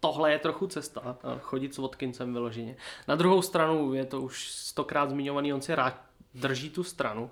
[0.00, 2.76] tohle je trochu cesta, chodit s Watkinsem vyloženě.
[3.08, 6.00] Na druhou stranu je to už stokrát zmiňovaný, on si rád
[6.34, 7.30] drží tu stranu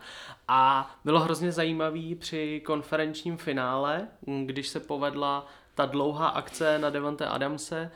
[0.48, 4.08] a bylo hrozně zajímavý při konferenčním finále,
[4.46, 7.90] když se povedla ta dlouhá akce na Devante Adamse,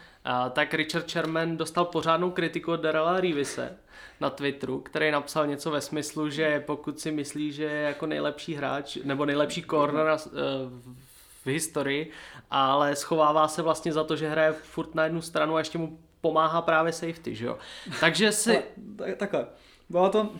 [0.52, 3.76] tak Richard Sherman dostal pořádnou kritiku od Darrella Rivise
[4.20, 8.55] na Twitteru, který napsal něco ve smyslu, že pokud si myslí, že je jako nejlepší
[8.55, 10.31] hráč nebo nejlepší corner eh,
[11.44, 12.11] v historii,
[12.50, 15.98] ale schovává se vlastně za to, že hraje furt na jednu stranu a ještě mu
[16.20, 17.59] pomáhá právě safety, že jo.
[18.00, 18.62] Takže si...
[18.96, 19.46] Tak, takhle,
[19.88, 20.31] bylo to...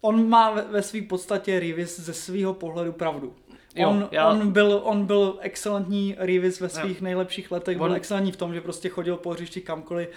[0.00, 3.34] On má ve, své podstatě Rivis ze svého pohledu pravdu.
[3.74, 4.30] Jo, on, já...
[4.30, 7.04] on, byl, on byl excelentní Rivis ve svých jo.
[7.04, 7.88] nejlepších letech, on...
[7.88, 10.08] byl excelentní v tom, že prostě chodil po hřišti kamkoliv,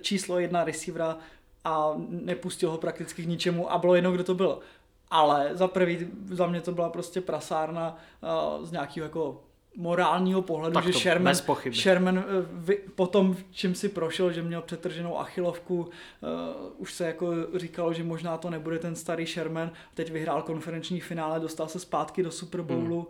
[0.00, 1.18] číslo jedna receivera
[1.64, 4.58] a nepustil ho prakticky k ničemu a bylo jedno, kdo to byl.
[5.10, 7.96] Ale za prvý, za mě to byla prostě prasárna
[8.58, 9.42] uh, z nějakého jako
[9.78, 11.34] morálního pohledu, tak že Sherman,
[11.72, 15.88] Sherman uh, po tom, čím si prošel, že měl přetrženou achilovku, uh,
[16.76, 21.40] už se jako říkalo, že možná to nebude ten starý Sherman, teď vyhrál konferenční finále,
[21.40, 23.06] dostal se zpátky do Super Bowlu hmm.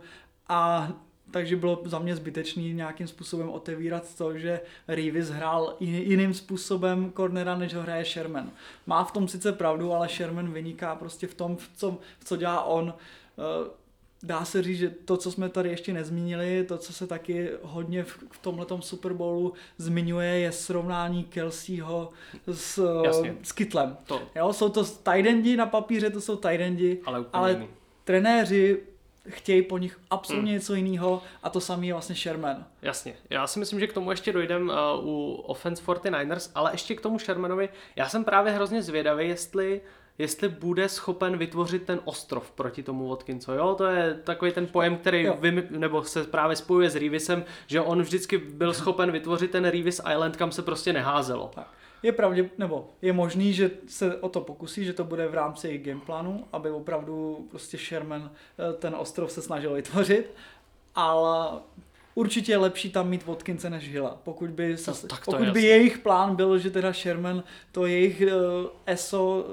[0.49, 0.91] a
[1.31, 7.57] takže bylo za mě zbytečný nějakým způsobem otevírat to, že Reeves hrál jiným způsobem cornera,
[7.57, 8.51] než ho hraje Sherman.
[8.87, 12.37] Má v tom sice pravdu, ale Sherman vyniká prostě v tom, v co, v co
[12.37, 12.93] dělá on.
[13.39, 13.69] Eh,
[14.23, 18.03] dá se říct, že to, co jsme tady ještě nezmínili, to, co se taky hodně
[18.03, 22.09] v, v tomhletom Super Bowlu zmiňuje, je srovnání Kelseyho
[22.51, 23.35] s, Jasně.
[23.43, 23.97] s Kytlem.
[24.05, 24.21] To.
[24.35, 27.67] Jo, jsou to tight na papíře, to jsou tight ale, ale
[28.03, 28.79] trenéři
[29.29, 30.59] chtějí po nich absolutně hmm.
[30.59, 32.65] něco jiného a to samý je vlastně Sherman.
[32.81, 36.95] Jasně, já si myslím, že k tomu ještě dojdem uh, u Offense 49ers, ale ještě
[36.95, 39.81] k tomu Shermanovi, já jsem právě hrozně zvědavý, jestli
[40.19, 43.51] jestli bude schopen vytvořit ten ostrov proti tomu Watkinsu.
[43.51, 47.81] Jo, to je takový ten pojem, který vy, nebo se právě spojuje s Reevisem, že
[47.81, 51.51] on vždycky byl schopen vytvořit ten Reevis Island, kam se prostě neházelo.
[51.55, 51.67] Tak.
[52.03, 55.67] Je pravdě, nebo je možný, že se o to pokusí, že to bude v rámci
[55.67, 60.31] jejich gameplánu, aby opravdu prostě Sherman eh, ten ostrov se snažil vytvořit,
[60.95, 61.59] ale
[62.15, 64.17] určitě je lepší tam mít Watkinse než Hilla.
[64.23, 65.69] Pokud by, No, se, tak to pokud je by jasný.
[65.69, 69.45] jejich plán byl, že teda Sherman to jejich uh, ESO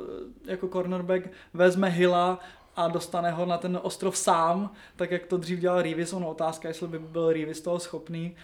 [0.47, 1.23] eh, jako cornerback
[1.55, 2.39] vezme Hilla
[2.77, 6.69] a dostane ho na ten ostrov sám, tak jak to dřív dělal Reeves, ono otázka,
[6.69, 8.37] jestli by byl Reeves toho schopný,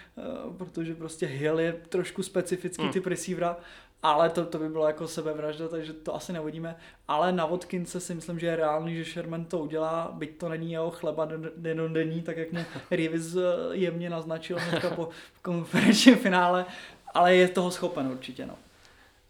[0.46, 2.92] uh, protože prostě Hill je trošku specifický Hmm.
[2.92, 3.56] typ receivera,
[4.02, 6.76] ale to, to by bylo jako sebevražda, takže to asi neuvidíme.
[7.08, 10.72] Ale na Watkinse si myslím, že je reálný, že Sherman to udělá, byť to není
[10.72, 15.08] jeho chleba den- denodenní, tak jak mu Reeves eh, jemně naznačil hnedka po
[15.42, 16.66] konferenčním finále,
[17.14, 18.46] ale je toho schopen určitě.
[18.46, 18.54] No.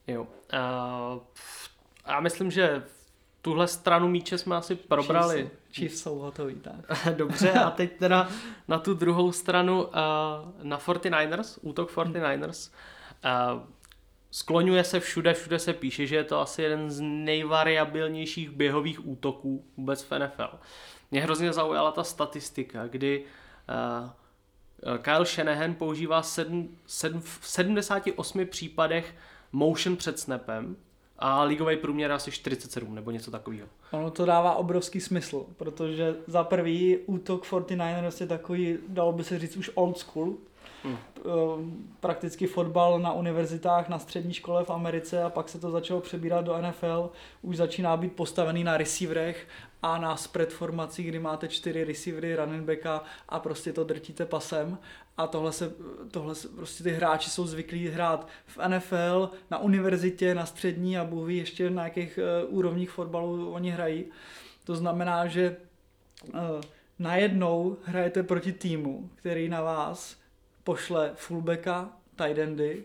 [0.07, 0.23] Jo.
[0.23, 1.21] Uh,
[2.07, 2.83] já myslím, že
[3.43, 5.37] tuhle stranu míče jsme asi probrali.
[5.37, 7.15] Chiefs, Chiefs jsou hotoví, tak.
[7.17, 8.29] Dobře, a teď teda
[8.69, 9.91] na tu druhou stranu, uh,
[10.63, 12.71] na 49ers, útok 49ers.
[13.55, 13.63] Uh,
[14.33, 19.65] skloňuje se všude, všude se píše, že je to asi jeden z nejvariabilnějších běhových útoků
[19.77, 20.59] vůbec v NFL.
[21.11, 29.15] Mě hrozně zaujala ta statistika, kdy uh, Kyle Shanahan používá sedm, sedm, v 78 případech
[29.53, 30.77] motion před snapem
[31.19, 33.69] a ligový průměr asi 47 nebo něco takového.
[33.91, 39.39] Ono to dává obrovský smysl, protože za prvý útok 49ers je takový, dalo by se
[39.39, 40.35] říct, už old school.
[40.85, 40.99] Hmm.
[42.01, 46.45] Prakticky fotbal na univerzitách, na střední škole v Americe a pak se to začalo přebírat
[46.45, 47.11] do NFL.
[47.43, 49.49] Už začíná být postavený na receiverech
[49.83, 54.79] a na spread formací, kdy máte čtyři receivery, running backa a prostě to drtíte pasem.
[55.17, 55.73] A tohle se,
[56.11, 61.05] tohle se, prostě ty hráči jsou zvyklí hrát v NFL, na univerzitě, na střední a
[61.05, 62.19] Bůh ví ještě na jakých
[62.49, 64.05] uh, úrovních fotbalu oni hrají.
[64.65, 65.57] To znamená, že
[66.35, 66.41] uh,
[66.99, 70.22] najednou hrajete proti týmu, který na vás
[70.65, 72.85] pošle fullbacka, tight endy,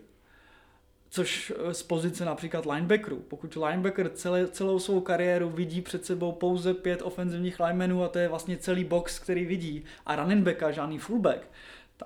[1.10, 3.16] což eh, z pozice například linebackerů.
[3.16, 8.18] Pokud linebacker celé, celou svou kariéru vidí před sebou pouze pět ofenzivních linemenů a to
[8.18, 11.48] je vlastně celý box, který vidí a running backa, žádný fullback,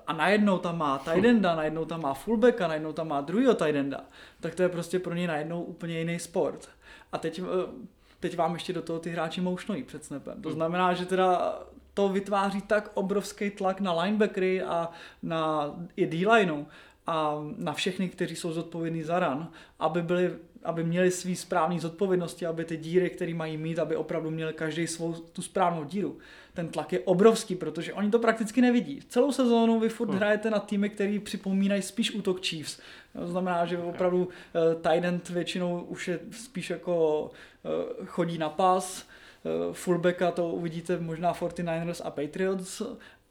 [0.07, 3.75] a najednou tam má tight enda, najednou tam má fullbacka, najednou tam má druhýho tight
[3.75, 4.01] enda,
[4.39, 6.69] tak to je prostě pro něj najednou úplně jiný sport.
[7.11, 7.43] A teď, eh,
[8.19, 10.41] teď vám ještě do toho ty hráči moušnojí před snapem.
[10.41, 11.59] To znamená, že teda
[11.93, 14.89] to vytváří tak obrovský tlak na linebackery a
[15.23, 16.65] na i D-lineu
[17.07, 19.47] a na všechny, kteří jsou zodpovědní za run,
[19.79, 20.31] aby byli
[20.63, 24.87] aby měli svý správné zodpovědnosti, aby ty díry, které mají mít, aby opravdu měli každý
[24.87, 26.17] svou tu správnou díru.
[26.53, 28.99] Ten tlak je obrovský, protože oni to prakticky nevidí.
[29.07, 30.17] Celou sezónu vy furt Hmm.
[30.17, 32.79] hrajete na týmy, který připomínají spíš útok Chiefs.
[33.19, 37.23] To znamená, že opravdu uh, tight end většinou už je spíš jako
[37.99, 39.07] uh, chodí na pas,
[39.71, 42.81] fullbacka to uvidíte možná 49ers a Patriots,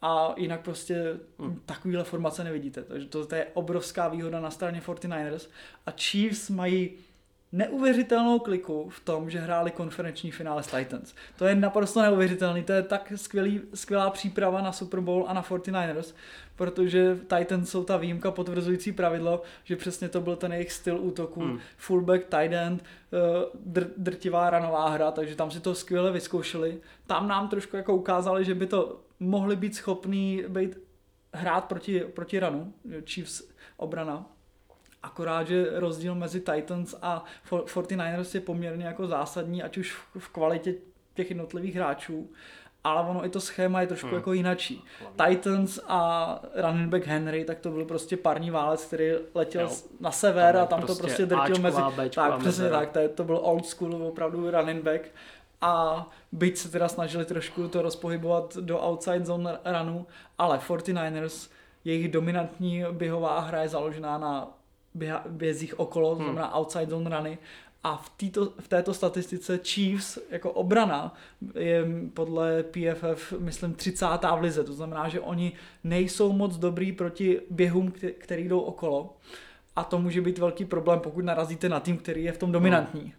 [0.04, 1.60] a jinak prostě Hmm.
[1.66, 2.82] takovýhle formace nevidíte.
[2.82, 5.48] Takže to, to je obrovská výhoda na straně 49ers.
[5.86, 6.90] A Chiefs mají
[7.52, 11.14] neuvěřitelnou kliku v tom, že hráli konferenční finále s Titans.
[11.38, 15.42] To je naprosto neuvěřitelný, to je tak skvělý, skvělá příprava na Super Bowl a na
[15.42, 16.14] 49ers,
[16.56, 21.40] protože Titans jsou ta výjimka potvrzující pravidlo, že přesně to byl ten jejich styl útoku,
[21.40, 21.58] Hmm.
[21.76, 23.18] fullback, tight end, eh,
[23.72, 26.80] dr- drtivá ranová hra, takže tam si to skvěle vyzkoušeli.
[27.06, 30.78] Tam nám trošku jako ukázali, že by to mohli být schopný být
[31.34, 32.72] hrát proti, proti ranu,
[33.06, 33.42] Chiefs
[33.76, 34.26] obrana,
[35.02, 40.74] Akorát, že rozdíl mezi Titans a 49ers je poměrně jako zásadní, ať už v- kvalitě
[41.14, 42.30] těch jednotlivých hráčů,
[42.84, 44.16] ale ono i to schéma je trošku Hmm.
[44.16, 44.84] jako jinačí.
[45.26, 49.70] Titans a running back Henry, tak to byl prostě parní válec, který letěl Jo.
[50.00, 51.80] na sever Tam a tam to prostě prostě drtil mezi...
[52.06, 55.02] Bčková Tak, přesně tak, to, to byl old school opravdu running back.
[55.60, 60.06] A byť se teda snažili trošku to rozpohybovat do outside zone runu,
[60.38, 61.50] ale 49ers,
[61.84, 64.48] jejich dominantní běhová hra je založená na
[64.94, 66.24] běha, bězích okolo, to Hmm.
[66.24, 67.38] znamená outside zone runy.
[67.84, 71.14] A v, týto, v této statistice Chiefs jako obrana
[71.54, 74.06] je podle PFF, myslím, 30.
[74.38, 74.64] v lize.
[74.64, 75.52] To znamená, že oni
[75.84, 79.16] nejsou moc dobrý proti běhům, kte- který jdou okolo.
[79.76, 83.14] A to může být velký problém, pokud narazíte na tým, který je v tom dominantní.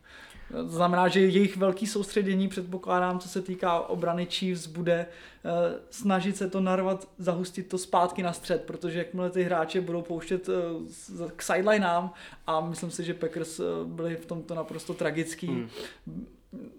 [0.53, 5.49] To znamená, že jejich velký soustředění, předpokládám, co se týká obrany Chiefs, bude eh,
[5.89, 10.49] snažit se to narvat, zahustit to zpátky na střed, protože jakmile ty hráče budou pouštět
[10.49, 12.13] eh, k sidelineám
[12.47, 15.69] a myslím si, že Packers eh, byli v tomto naprosto tragický, Hmm.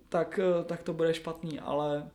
[0.08, 2.08] tak, tak to bude špatný, ale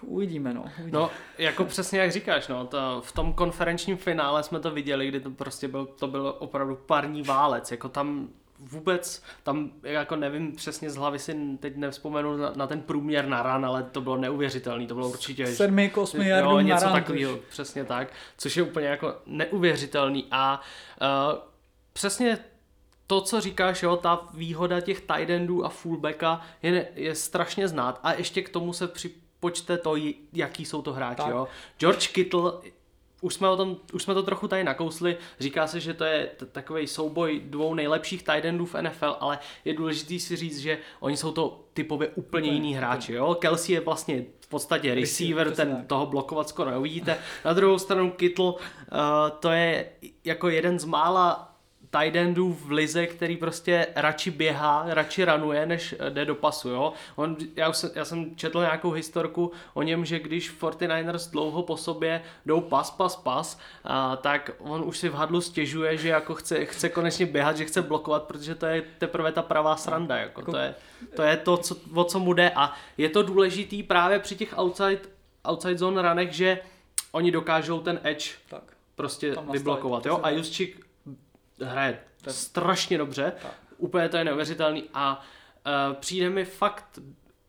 [0.00, 0.62] uvidíme, no.
[0.62, 0.98] Uvidíme.
[0.98, 5.20] No, jako přesně jak říkáš, no, to, v tom konferenčním finále jsme to viděli, kdy
[5.20, 8.28] to prostě byl, to byl opravdu parní válec, jako tam
[8.60, 13.42] vůbec, tam jako nevím přesně z hlavy si teď nevzpomenu na, na ten průměr na
[13.42, 15.46] ran, ale to bylo neuvěřitelný, to bylo určitě...
[15.46, 20.60] Sedmi k osmi jo, něco takového, přesně tak, což je úplně jako neuvěřitelný a
[21.00, 21.38] uh,
[21.92, 22.38] přesně
[23.06, 28.00] to, co říkáš, jo, ta výhoda těch tight endů a fullbacka je, je strašně znát
[28.02, 29.94] a ještě k tomu se připočte to,
[30.32, 31.30] jaký jsou to hráči, Tak.
[31.30, 31.48] jo.
[31.78, 32.52] George Kittle
[33.20, 36.30] už jsme, o tom, už jsme to trochu tady nakousli, říká se, že to je
[36.36, 40.78] t- takový souboj dvou nejlepších tight endů v NFL, ale je důležitý si říct, že
[41.00, 43.12] oni jsou to typově úplně Úplně, jiný hráči.
[43.12, 43.34] Jo?
[43.34, 47.18] Kelsey je vlastně v podstatě receiver, přesně ten toho blokovat skoro neuvidíte.
[47.44, 48.58] Na druhou stranu Kittle, uh,
[49.40, 49.86] to je
[50.24, 51.49] jako jeden z mála
[51.90, 56.68] tight endů v lize, který prostě radši běhá, radši ranuje, než eh, jde do pasu,
[56.68, 56.92] jo.
[57.16, 61.62] On, já, už jsem, já jsem četl nějakou historku o něm, že když 49ers dlouho
[61.62, 66.08] po sobě jdou pas, pas, pas, a, tak on už si v hadlu stěžuje, že
[66.08, 70.16] jako chce, chce konečně běhat, že chce blokovat, protože to je teprve ta pravá sranda,
[70.16, 70.74] jako, to je
[71.16, 74.58] to, je to co, o co mu jde a je to důležitý právě při těch
[74.58, 75.00] outside,
[75.50, 76.58] outside zone ranech, že
[77.12, 78.62] oni dokážou ten edge Tak.
[78.94, 80.89] prostě vyblokovat, jo, a tak.
[81.60, 82.34] Hraje Tak.
[82.34, 83.54] strašně dobře, Tak.
[83.78, 85.20] úplně to je neuvěřitelný a
[85.90, 86.98] uh, přijde mi fakt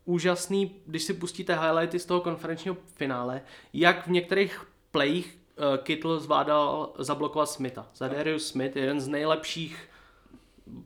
[0.06, 3.42] úžasný, když si pustíte highlighty z toho konferenčního finále,
[3.74, 7.88] jak v některých playích uh, Kittle zvládal zablokovat Smitha.
[7.96, 9.90] Zadarius Smith, jeden z nejlepších,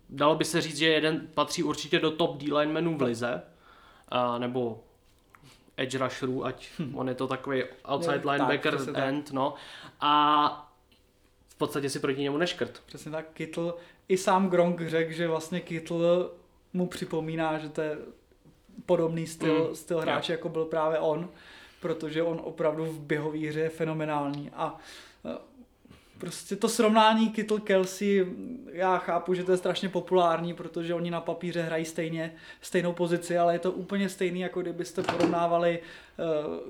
[0.09, 3.41] dalo by se říct, že jeden patří určitě do top D-linemenů v lize,
[4.33, 4.83] uh, nebo
[5.77, 7.63] edge rusherů, ať on je to takový
[7.93, 8.95] outside Je, linebacker tak.
[8.97, 9.53] end, no.
[10.01, 10.71] A
[11.55, 12.81] v podstatě si proti němu neškrt.
[12.85, 13.73] Přesně tak, Kittle,
[14.07, 16.25] i sám Gronk řekl, že vlastně Kittle
[16.73, 17.97] mu připomíná, že to je
[18.85, 21.29] podobný styl, Mm, styl hráče, jako byl právě on,
[21.81, 24.51] protože on opravdu v běhové hře je fenomenální.
[24.55, 24.77] A
[26.17, 28.25] prostě to srovnání Kittle Kelsey,
[28.71, 33.37] já chápu, že to je strašně populární, protože oni na papíře hrají stejně, stejnou pozici,
[33.37, 36.25] ale je to úplně stejný, jako kdybyste porovnávali uh,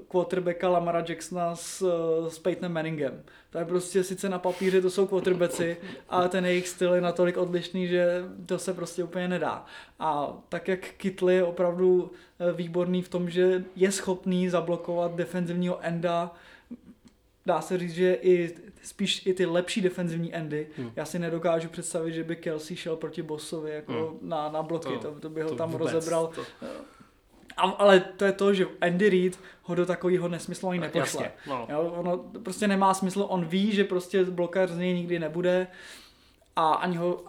[0.08, 3.24] quarterbacka Lamara Jacksona s, uh, s Peytonem Manningem.
[3.50, 5.78] To je prostě sice na papíře to jsou quarterbacki,
[6.10, 9.66] ale ten jejich styl je natolik odlišný, že to se prostě úplně nedá.
[10.00, 15.80] A tak jak Kittle je opravdu eh, výborný v tom, že je schopný zablokovat defenzivního
[15.82, 16.32] enda,
[17.46, 20.68] dá se říct, že i spíš i ty lepší defenzivní endy.
[20.78, 20.86] Hmm.
[20.86, 20.94] Hmm.
[20.96, 24.30] Já si nedokážu představit, že by Kelsey šel proti Bossovi jako Hmm.
[24.30, 26.28] na, na bloky, to, to, to by ho To tam vůbec, rozebral.
[26.36, 26.42] To,
[27.58, 31.02] A, ale to je to, že Andy Reid ho do takového nesmyslu ani nepošle.
[31.24, 31.68] jasně, no.
[31.70, 35.68] Jo, ono prostě nemá smysl, on ví, že prostě blokař z něj nikdy nebude
[36.56, 37.24] a ani ho,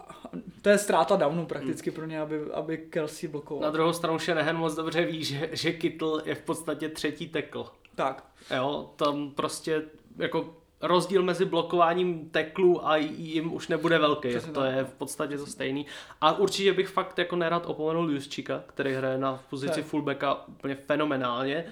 [0.61, 3.71] to je ztráta downu prakticky pro ně, aby, aby Kelsey Na blokoval.
[3.71, 7.63] druhou stranu Shanahan moc dobře ví, že, že Kittle je v podstatě třetí tackle.
[7.95, 8.23] Tak,
[8.55, 9.81] Jo, tam prostě
[10.17, 14.29] jako rozdíl mezi blokováním teklů a jim už nebude velký.
[14.29, 14.75] Přesně to tak.
[14.75, 15.85] je v podstatě to stejný.
[16.21, 19.85] A určitě bych fakt jako nerad opomenul Juszczyka, který hraje na pozici Tak.
[19.85, 21.65] fullbacka úplně fenomenálně.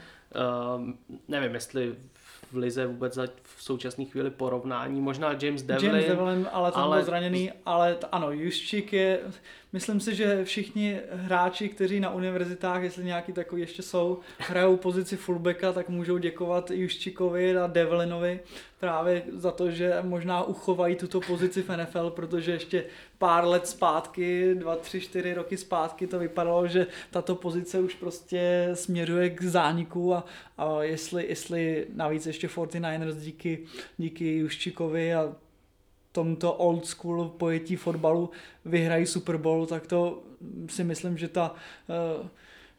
[0.76, 1.96] Um, nevím, jestli
[2.52, 5.02] v Lize vůbec za, v současné chvíli porovnání.
[5.02, 5.90] Možná James Devlin.
[5.92, 9.20] James Devlin, ale ten ale- byl zraněný, ale t- ano, Juszczyk je,
[9.76, 15.18] myslím si, že všichni hráči, kteří na univerzitách, jestli nějaký takový ještě jsou, hrajou pozici
[15.18, 18.40] fullbacka, tak můžou děkovat Juszczykovi a Devlinovi
[18.80, 22.86] právě za to, že možná uchovají tuto pozici v NFL, protože ještě
[23.18, 28.70] pár let zpátky, dva, tři, čtyři roky zpátky to vypadalo, že tato pozice už prostě
[28.74, 30.26] směřuje k zániku a,
[30.58, 33.60] a jestli, jestli navíc ještě 49ers díky,
[33.98, 35.36] díky Juščikovi a
[36.16, 38.30] tomto old school pojetí fotbalu
[38.66, 40.24] vyhrají Super Bowl, tak to
[40.70, 41.56] si myslím, že ta
[41.90, 42.30] eh,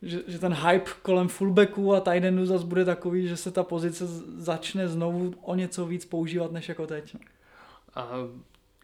[0.02, 4.06] že, že ten hype kolem fullbacku a tight zase bude takový, že se ta pozice
[4.36, 7.14] začne znovu o něco víc používat než jako teď.
[7.14, 7.20] Uh,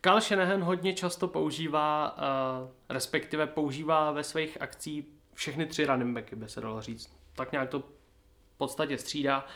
[0.00, 6.36] Kyle Shanahan hodně často používá, uh, respektive používá ve svých akcích všechny tři running backy,
[6.36, 7.10] by se dalo říct.
[7.36, 9.38] Tak nějak to v podstatě střídá.
[9.38, 9.50] Uh,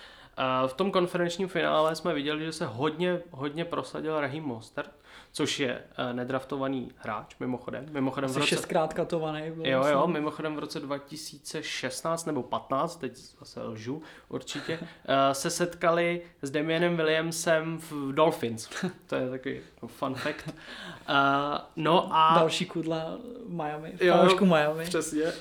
[0.66, 4.90] v tom konferenčním finále jsme viděli, že se hodně, hodně prosadil Raheem Mostert,
[5.32, 7.86] což je uh, nedraftovaný hráč, mimochodem.
[7.90, 9.50] Mimochodem v Asi roce, šestkrát katovaný.
[9.50, 14.86] byl Jo, jo, mimochodem v roce 2016 nebo 15, teď zase lžu určitě, uh,
[15.32, 18.68] se setkali s Damienem Williamsem v Dolphins.
[19.06, 20.48] To je takový jako fun fact.
[20.48, 20.54] Uh,
[21.76, 22.34] no a...
[22.34, 24.84] Další kudla v Miami, v Jo, Miami.
[24.84, 25.32] Přesně.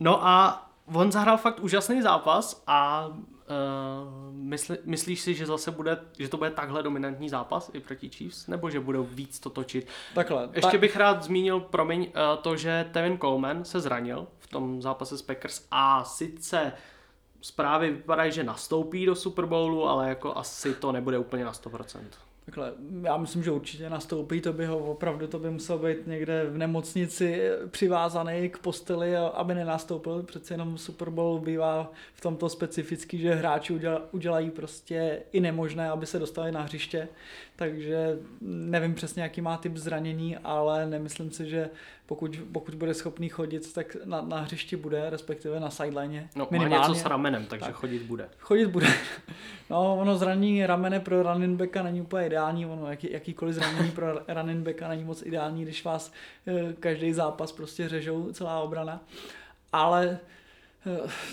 [0.00, 3.08] No a on zahrál fakt úžasný zápas a
[3.48, 8.08] uh, mysli, myslíš si, že zase bude, že to bude takhle dominantní zápas i proti
[8.08, 9.88] Chiefs, nebo že budou víc to točit?
[10.14, 10.48] Takhle.
[10.52, 14.82] Ještě tak, bych rád zmínil, promiň, eh, to, že Tevin Coleman se zranil v tom
[14.82, 16.72] zápase s Packers a sice
[17.40, 22.27] zprávy vypadají, že nastoupí do Super Bowlu, ale jako asi to nebude úplně na 100%.
[22.48, 22.72] Takhle,
[23.02, 26.58] já myslím, že určitě nastoupí, to by ho opravdu, to by musel být někde v
[26.58, 30.22] nemocnici přivázaný k posteli, aby nenastoupil.
[30.22, 33.80] Přece jenom Super Bowl bývá v tomto specifický, že hráči
[34.12, 37.08] udělají prostě i nemožné, aby se dostali na hřiště.
[37.56, 41.70] Takže nevím přesně, jaký má typ zranění, ale nemyslím si, že
[42.08, 46.28] pokud, pokud bude schopný chodit, tak na, na hřišti bude, respektive na sideline.
[46.36, 46.78] No, minimálně.
[46.78, 47.74] má něco s ramenem, takže tak.
[47.74, 48.28] chodit bude.
[48.38, 48.86] Chodit bude.
[49.70, 54.06] No, ono zranění ramene pro running backa není úplně ideální, ono jaký, jakýkoliv zranění pro
[54.28, 56.12] running backa není moc ideální, když vás
[56.46, 59.00] eh, každý zápas prostě řežou celá obrana.
[59.72, 60.18] Ale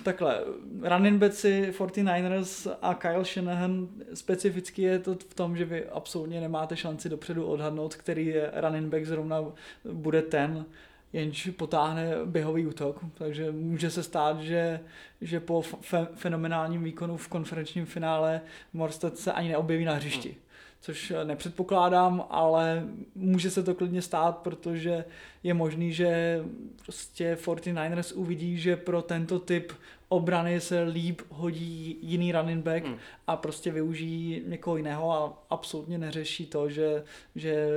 [0.04, 0.41] takhle,
[0.82, 6.78] running backi 49ers a Kyle Shanahan specificky je to v tom, že vy absolutně nemáte
[6.78, 9.46] šanci dopředu odhadnout, který running back zrovna
[9.91, 10.66] bude ten,
[11.14, 14.80] jenž potáhne běhový útok, takže může se stát, že,
[15.22, 18.41] že po fe, fenomenálním výkonu v konferenčním finále
[18.74, 20.38] Morstead se ani neobjeví na hřišti.
[20.86, 25.06] Což nepředpokládám, ale může se to klidně stát, protože
[25.44, 26.40] je možný, že
[26.84, 29.74] prostě 49ers uvidí, že pro tento typ
[30.10, 32.98] obrany se líp hodí jiný running back hmm.
[33.28, 37.04] a prostě využijí někoho jiného a absolutně neřeší to, že,
[37.36, 37.68] že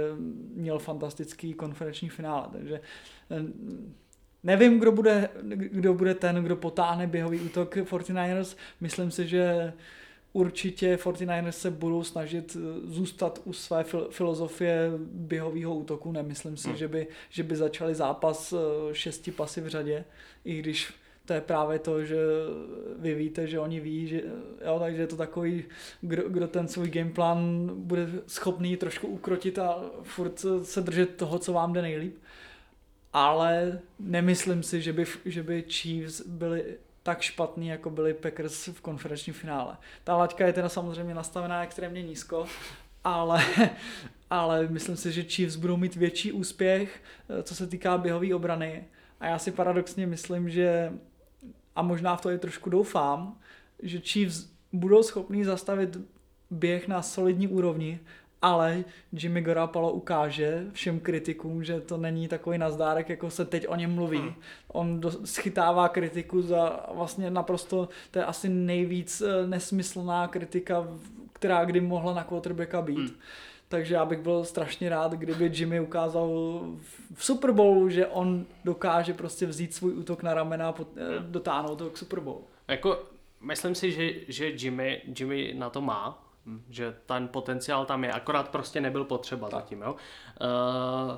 [0.54, 2.48] měl fantastický konferenční finále.
[2.52, 2.80] Takže
[3.30, 3.42] eh,
[4.42, 8.56] nevím, kdo bude, kdo bude ten, kdo potáhne běhový útok 49ers.
[8.80, 9.72] Myslím si, že
[10.38, 16.12] určitě 49ers se budou snažit eh, zůstat u své filozofie běhového útoku.
[16.12, 16.76] Nemyslím si, hmm.
[16.76, 20.04] že, by, že by začali zápas eh, šesti pasy v řadě,
[20.44, 20.92] i když
[21.24, 22.16] to je právě to, že
[22.98, 24.22] vy víte, že oni ví, že
[24.66, 25.64] jo, takže je to takový,
[26.00, 31.52] kdo, kdo ten svůj gameplan bude schopný trošku ukrotit a furt se držet toho, co
[31.52, 32.16] vám jde nejlíp.
[33.12, 36.64] Ale nemyslím si, že by, že by Chiefs byli
[37.08, 39.76] tak špatný, jako byli Packers v konferenčním finále.
[40.04, 42.46] Ta laťka je teda samozřejmě nastavená extrémně nízko,
[43.04, 43.44] ale,
[44.30, 48.84] ale myslím si, že Chiefs budou mít větší úspěch, eh, co se týká běhové obrany.
[49.20, 50.92] A já si paradoxně myslím, že,
[51.76, 53.38] a možná v to i trošku doufám,
[53.82, 55.96] že Chiefs budou schopní zastavit
[56.50, 58.00] běh na solidní úrovni
[58.42, 63.76] ale Jimmy Garoppolo ukáže všem kritikům, že to není takový nazdárek, jako se teď o
[63.76, 64.18] něm mluví.
[64.18, 64.34] Hmm.
[64.68, 70.88] On do, schytává kritiku za vlastně naprosto, to je asi nejvíc eh, nesmyslná kritika,
[71.32, 72.98] která kdy mohla na quarterbacka být.
[72.98, 73.16] Hmm.
[73.68, 76.28] Takže já bych byl strašně rád, kdyby Jimmy ukázal
[77.14, 81.18] v Super Bowlu, že on dokáže prostě vzít svůj útok na ramena a pot, eh,
[81.18, 81.32] hmm.
[81.32, 82.44] dotáhnout to k Super Bowlu.
[82.68, 82.98] Jako,
[83.40, 86.27] myslím si, že, že Jimmy, Jimmy na to má,
[86.70, 89.60] že ten potenciál tam je, akorát prostě nebyl potřeba tak.
[89.60, 89.82] zatím.
[89.82, 89.92] Jo?
[89.92, 91.16] Uh,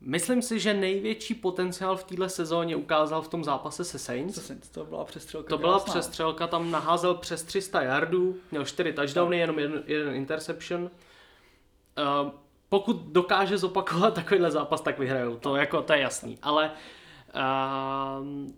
[0.00, 4.34] myslím si, že největší potenciál v téhle sezóně ukázal v tom zápase se Saints.
[4.34, 5.48] Se Saints to byla přestřelka.
[5.48, 5.92] To byla krásná.
[5.92, 9.40] přestřelka, tam naházel přes 300 yardů, měl 4 touchdowny, tak.
[9.40, 10.82] jenom jeden, jeden interception.
[10.82, 12.30] Uh,
[12.68, 16.38] pokud dokáže zopakovat takovýhle zápas, tak vyhrajou, to, jako, to je jasný.
[16.42, 16.76] Ale uh,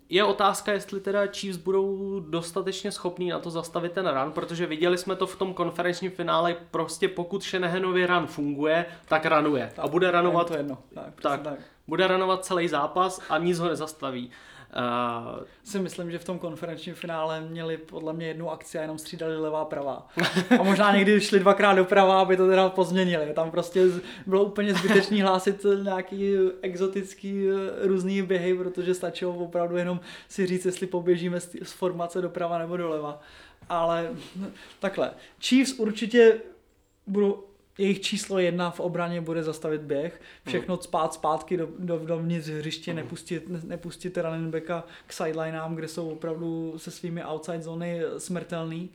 [0.09, 4.97] je otázka, jestli teda Chiefs budou dostatečně schopní na to zastavit ten run, protože viděli
[4.97, 9.71] jsme to v tom konferenčním finále, prostě pokud Shanahanovi run funguje, tak ranuje.
[9.75, 10.77] Tak, a bude ranovat, to jedno.
[10.93, 11.59] Tak, tak, tak.
[11.87, 14.31] bude ranovat celý zápas a nic ho nezastaví.
[14.77, 18.97] Uh, si myslím, že v tom konferenčním finále měli podle mě jednu akci a jenom
[18.97, 20.07] střídali levá pravá.
[20.59, 23.33] A možná někdy šli dvakrát doprava, aby to teda pozměnili.
[23.33, 23.81] Tam prostě
[24.25, 30.65] bylo úplně zbytečný hlásit nějaký exotický eh, různý běhy, protože stačilo opravdu jenom si říct,
[30.65, 33.21] jestli poběžíme z formace doprava nebo doleva.
[33.69, 34.09] Ale
[34.79, 35.11] takhle.
[35.39, 36.39] Chiefs určitě
[37.07, 37.43] budou
[37.77, 40.83] jejich číslo jedna v obraně bude zastavit běh, všechno hmm.
[40.83, 42.97] spát zpátky do, do, dovnitř hřiště, hmm.
[42.97, 48.89] nepustit, nepustit running backa k sidelineám, kde jsou opravdu se svými outside zóny smrtelný.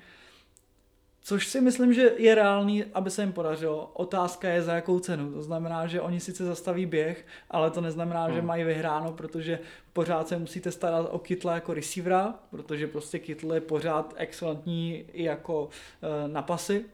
[1.20, 3.90] Což si myslím, že je reálný, aby se jim podařilo.
[3.94, 5.32] Otázka je za jakou cenu.
[5.32, 8.34] To znamená, že oni sice zastaví běh, ale to neznamená, hmm.
[8.34, 9.58] že mají vyhráno, protože
[9.92, 15.24] pořád se musíte starat o Kytla jako receivera, protože prostě Kytl je pořád excelentní i
[15.24, 16.84] jako uh, na pasy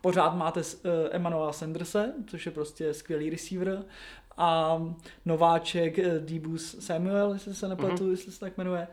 [0.00, 3.84] pořád máte uh, Emanuela Sanderse, což je prostě skvělý receiver,
[4.36, 4.78] a
[5.24, 8.10] nováček uh, Debus Samuel, jestli se nepletu, mm-hmm.
[8.10, 8.88] jestli se tak jmenuje.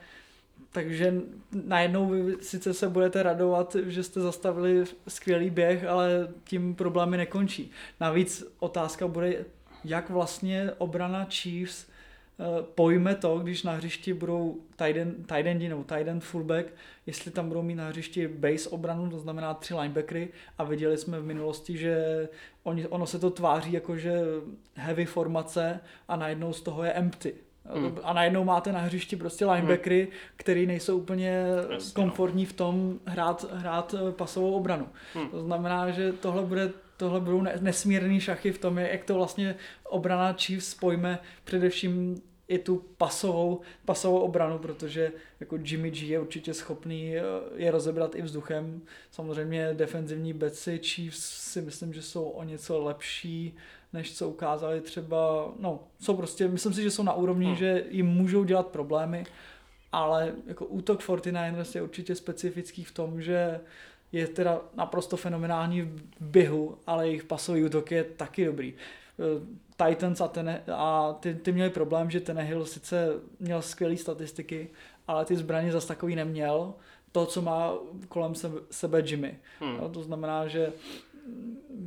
[0.71, 1.13] Takže
[1.51, 7.71] najednou vy sice se budete radovat, že jste zastavili skvělý běh, ale tím problémy nekončí.
[7.99, 9.45] Navíc otázka bude,
[9.83, 11.92] jak vlastně obrana Chiefs Eh,
[12.75, 14.57] pojme to, když na hřišti budou
[15.25, 16.65] tight endi nebo tight end fullback,
[17.05, 21.19] jestli tam budou mít na hřišti base obranu, to znamená tři linebackery a viděli jsme
[21.19, 22.27] v minulosti, že
[22.63, 24.21] oni, ono se to tváří jako, že
[24.75, 27.33] heavy formace a najednou z toho je empty.
[27.65, 27.97] Hmm.
[28.03, 30.11] A najednou máte na hřišti prostě linebackery, hmm.
[30.35, 34.87] který nejsou úplně Jasně, komfortní v tom hrát, hrát eh, pasovou obranu.
[35.13, 35.29] Hmm.
[35.29, 40.33] To znamená, že tohle bude tohle budou nesmírný šachy v tom, jak to vlastně obrana
[40.33, 47.17] Chiefs pojme především i tu pasovou, pasovou obranu, protože jako Jimmy G je určitě schopný
[47.17, 47.21] eh,
[47.55, 48.81] je rozebrat i vzduchem.
[49.11, 53.55] Samozřejmě defenzivní beci Chiefs si myslím, že jsou o něco lepší,
[53.93, 57.55] než co ukázali třeba, no, jsou prostě, myslím si, že jsou na úrovni, hmm.
[57.55, 59.23] že jim můžou dělat problémy,
[59.91, 63.59] ale jako útok 49ers je určitě specifický v tom, že
[64.11, 68.73] je teda naprosto fenomenální v běhu, ale jejich pasový útok je taky dobrý.
[69.73, 73.07] Titans a, ten, a ty, ty měli problém, že Tenehill sice
[73.39, 74.69] měl skvělé statistiky,
[75.07, 76.73] ale ty zbraně zase takový neměl.
[77.11, 77.73] To, co má
[78.07, 79.39] kolem sebe, sebe Jimmy.
[79.59, 79.77] Hmm.
[79.77, 80.73] No, to znamená, že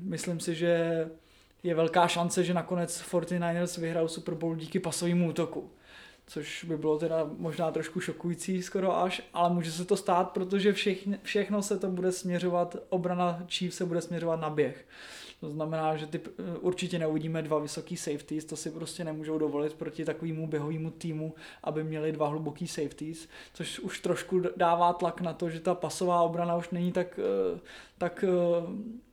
[0.02, 1.06] myslím si, že
[1.62, 5.70] je velká šance, že nakonec 49ers vyhrajou Super Bowl díky pasovému útoku
[6.26, 10.72] což by bylo teda možná trošku šokující skoro až, ale může se to stát, protože
[10.72, 14.86] všechny, všechno se to bude směřovat, obrana Chiefs se bude směřovat na běh.
[15.40, 16.20] To znamená, že ty
[16.60, 21.34] určitě neuvidíme dva vysoký safeties, to si prostě nemůžou dovolit proti takovému běhovému týmu,
[21.64, 26.22] aby měli dva hluboký safeties, což už trošku dává tlak na to, že ta pasová
[26.22, 27.60] obrana už není tak, eh,
[27.98, 28.30] tak eh,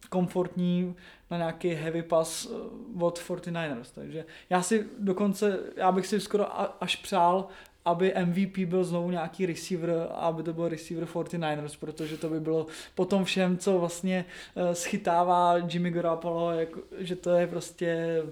[0.10, 0.96] komfortní
[1.32, 3.92] na nějaký heavy pass eh, od 49ers.
[3.96, 6.46] Takže já si dokonce, já bych si skoro
[6.84, 7.48] až přál,
[7.86, 12.40] aby MVP byl znovu nějaký receiver a aby to byl receiver 49ers, protože to by
[12.40, 14.26] bylo potom všem, co vlastně
[14.56, 18.24] eh, schytává Jimmy Garoppolo, jako, že to je prostě,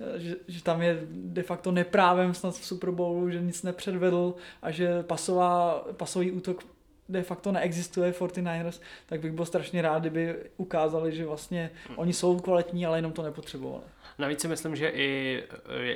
[0.00, 4.34] eh, že, že tam je de facto neprávem snad v Super Bowlu, že nic nepředvedl
[4.62, 6.64] a že pasová, pasový útok
[7.10, 11.98] de facto neexistuje 49ers, tak bych byl strašně rád, kdyby ukázali, že vlastně hmm.
[11.98, 13.84] oni jsou kvalitní, ale jenom to nepotřebovali.
[14.20, 15.42] Navíc si myslím, že i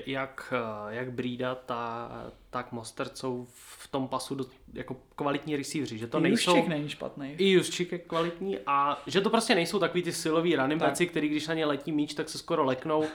[0.07, 0.53] jak,
[0.89, 2.11] jak Brída, ta,
[2.51, 6.51] tak Mostert jsou v tom pasu do, jako kvalitní receiveři, že to I nejsou...
[6.51, 7.35] Juszczyk není špatný.
[7.39, 11.29] I Juszczyk je kvalitní a že to prostě nejsou takový ty silový running backi, který
[11.29, 12.99] když na ně letí míč, tak se skoro leknou.
[12.99, 13.07] Uh,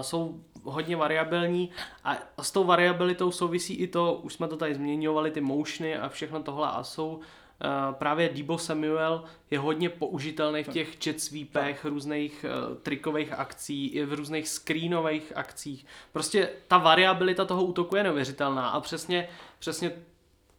[0.00, 1.70] jsou hodně variabilní
[2.04, 6.08] a s tou variabilitou souvisí i to, už jsme to tady zmiňovali, ty motiony a
[6.08, 7.22] všechno tohle a jsou Uh,
[7.92, 14.04] právě Debo Samuel je hodně použitelný v těch jet sweepech, různých uh, trikových akcí, i
[14.04, 15.86] v různých screenových akcích.
[16.12, 19.28] Prostě ta variabilita toho útoku je neuvěřitelná a přesně,
[19.58, 19.92] přesně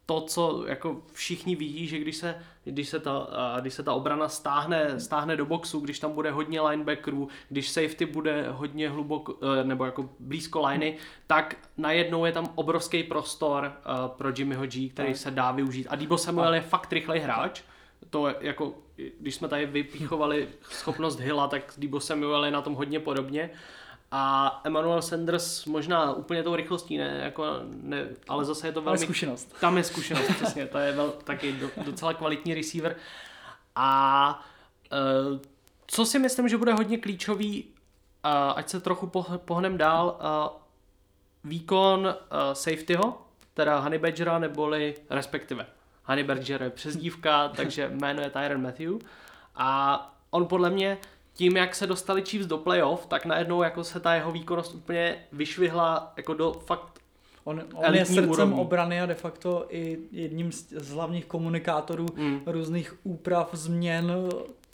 [0.08, 3.28] to, co jako všichni vidí, že když se, když se, ta,
[3.62, 8.06] když se ta obrana stáhne, stáhne do boxu, když tam bude hodně linebackerů, když safety
[8.06, 10.98] bude hodně hluboko, e, nebo jako blízko liney,
[11.28, 13.72] tak najednou je tam obrovský prostor e,
[14.08, 15.88] pro Jimmyho G, který se dá využít.
[15.90, 17.62] A Debo Samuel je fakt rychlej hráč,
[18.10, 18.74] to jako,
[19.20, 23.50] když jsme tady vypíchovali schopnost Hilla, tak Debo Samuel je na tom hodně podobně.
[24.12, 27.46] A Emmanuel Sanders možná úplně tou rychlostí, ne, jako
[27.82, 28.98] ne, ale zase je to velmi...
[28.98, 29.56] Ale zkušenost.
[29.62, 32.96] Tam je zkušenost, přesně, to je vel, taky do, docela kvalitní receiver.
[33.76, 34.46] A
[35.32, 35.40] uh,
[35.88, 40.62] co si myslím, že bude hodně klíčový, uh, ať se trochu pohnem dál, uh,
[41.44, 42.14] výkon uh,
[42.54, 43.22] safetyho,
[43.54, 45.66] teda Honey Badgera, neboli respektive
[46.04, 48.94] Honey Badger je přezdívka, takže jméno je Tyron Matthew.
[49.56, 50.98] A on podle mě
[51.38, 55.16] tím, jak se dostali Chiefs do playoff, tak najednou jako se ta jeho výkonnost úplně
[55.32, 56.98] vyšvihla jako do fakt
[57.44, 58.60] On, on je srdcem úrovní.
[58.60, 62.42] obrany a de facto i jedním z, z hlavních komunikátorů mm.
[62.46, 64.12] různých úprav, změn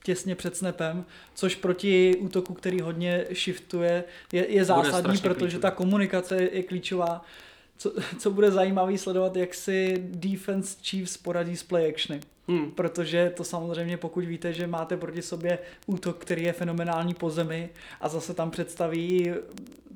[0.03, 5.61] těsně před snapem, což proti útoku, který hodně shiftuje, je, je zásadní, protože klíčový.
[5.61, 7.25] ta komunikace je klíčová.
[7.77, 12.21] Co, co bude zajímavý sledovat, jak si defense Chiefs poradí s play actiony.
[12.47, 12.71] Hmm.
[12.71, 17.69] Protože to samozřejmě, pokud víte, že máte proti sobě útok, který je fenomenální po zemi
[18.01, 19.31] a zase tam představí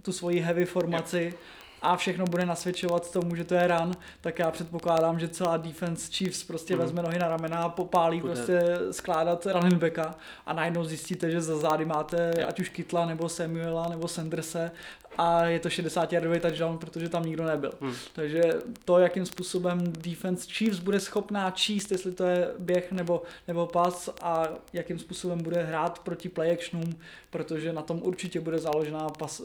[0.02, 1.36] tu svoji heavy formaci, yep
[1.82, 6.12] a všechno bude nasvědčovat tomu, že to je run, tak já předpokládám, že celá defense
[6.12, 6.82] Chiefs prostě mm.
[6.82, 8.34] vezme nohy na ramena a popálí Bude.
[8.34, 8.62] prostě
[8.92, 10.16] skládat running backa
[10.46, 12.50] a najednou zjistíte, že za zády máte yeah.
[12.50, 14.72] ať už Kitla nebo Samuela nebo Sanderse
[15.18, 17.72] a je to 60 yardový touchdown, protože tam nikdo nebyl.
[17.82, 17.94] Hmm.
[18.14, 18.42] Takže
[18.86, 24.10] to, jakým způsobem defense Chiefs bude schopná číst, jestli to je běh nebo, nebo pas
[24.22, 27.00] a jakým způsobem bude hrát proti play actionům,
[27.30, 29.42] protože na tom určitě bude založená pas,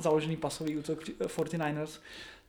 [0.00, 0.98] založený pasový útok
[1.72, 1.98] 49ers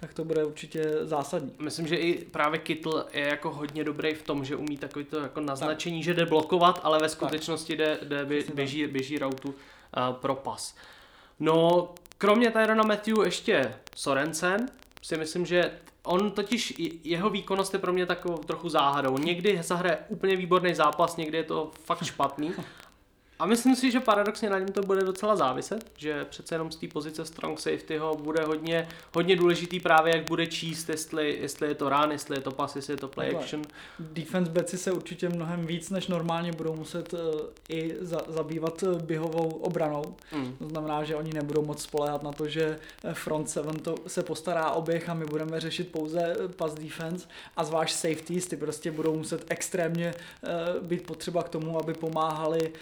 [0.01, 1.51] tak to bude určitě zásadní.
[1.59, 5.19] Myslím, že i právě Kittle je jako hodně dobrý v tom, že umí takový to
[5.19, 6.05] jako naznačení, tak.
[6.05, 9.55] že jde blokovat, ale ve skutečnosti jde, jde běží, běží routu uh,
[10.13, 10.75] pro pas.
[11.39, 11.89] No,
[12.19, 14.69] Kromě Tyrona Matthew ještě Sorensen,
[15.01, 15.71] si myslím, že
[16.03, 19.17] on totiž, jeho výkonnost je pro mě takovou trochu záhadou.
[19.17, 22.53] Někdy zahraje úplně výborný zápas, někdy je to fakt špatný.
[23.39, 26.75] A myslím si, že paradoxně na něm to bude docela záviset, že přece jenom z
[26.75, 31.75] té pozice strong safetyho bude hodně, hodně důležitý právě, jak bude číst, jestli, jestli je
[31.75, 33.61] to run, jestli je to pass, jestli je to play action.
[33.99, 37.19] Defense backi se určitě mnohem víc než normálně budou muset uh,
[37.69, 40.15] i za, zabývat uh, běhovou obranou.
[40.31, 40.55] Mm.
[40.57, 44.23] To znamená, že oni nebudou moc spolehat na to, že eh, front seven to se
[44.23, 47.27] postará o běh a my budeme řešit pouze eh, pass defense
[47.57, 52.73] a zvlášť safeties, ty prostě budou muset extrémně uh, být potřeba k tomu, aby pomáhali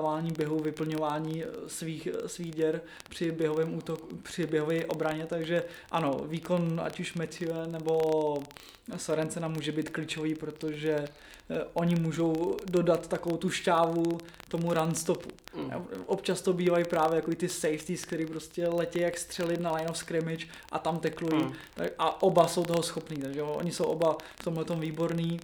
[0.00, 5.64] zastavání běhu, vyplňování eh, svých, eh, svých děr při běhovém útoku, při běhové obraně, takže
[5.90, 8.42] ano, výkon ať už Matthew nebo
[8.96, 11.04] Sorensena může být klíčový, protože
[11.50, 15.28] eh, oni můžou dodat takovou tu šťávu tomu run stopu.
[15.54, 15.70] Mm.
[16.06, 19.98] Občas to bývají právě jako ty safeties, který prostě letí jak střely na line of
[19.98, 21.44] scrimmage a tam teklují.
[21.44, 21.52] Mm.
[21.74, 25.40] Tak, a oba jsou toho schopní, takže oni jsou oba v tomhle výborný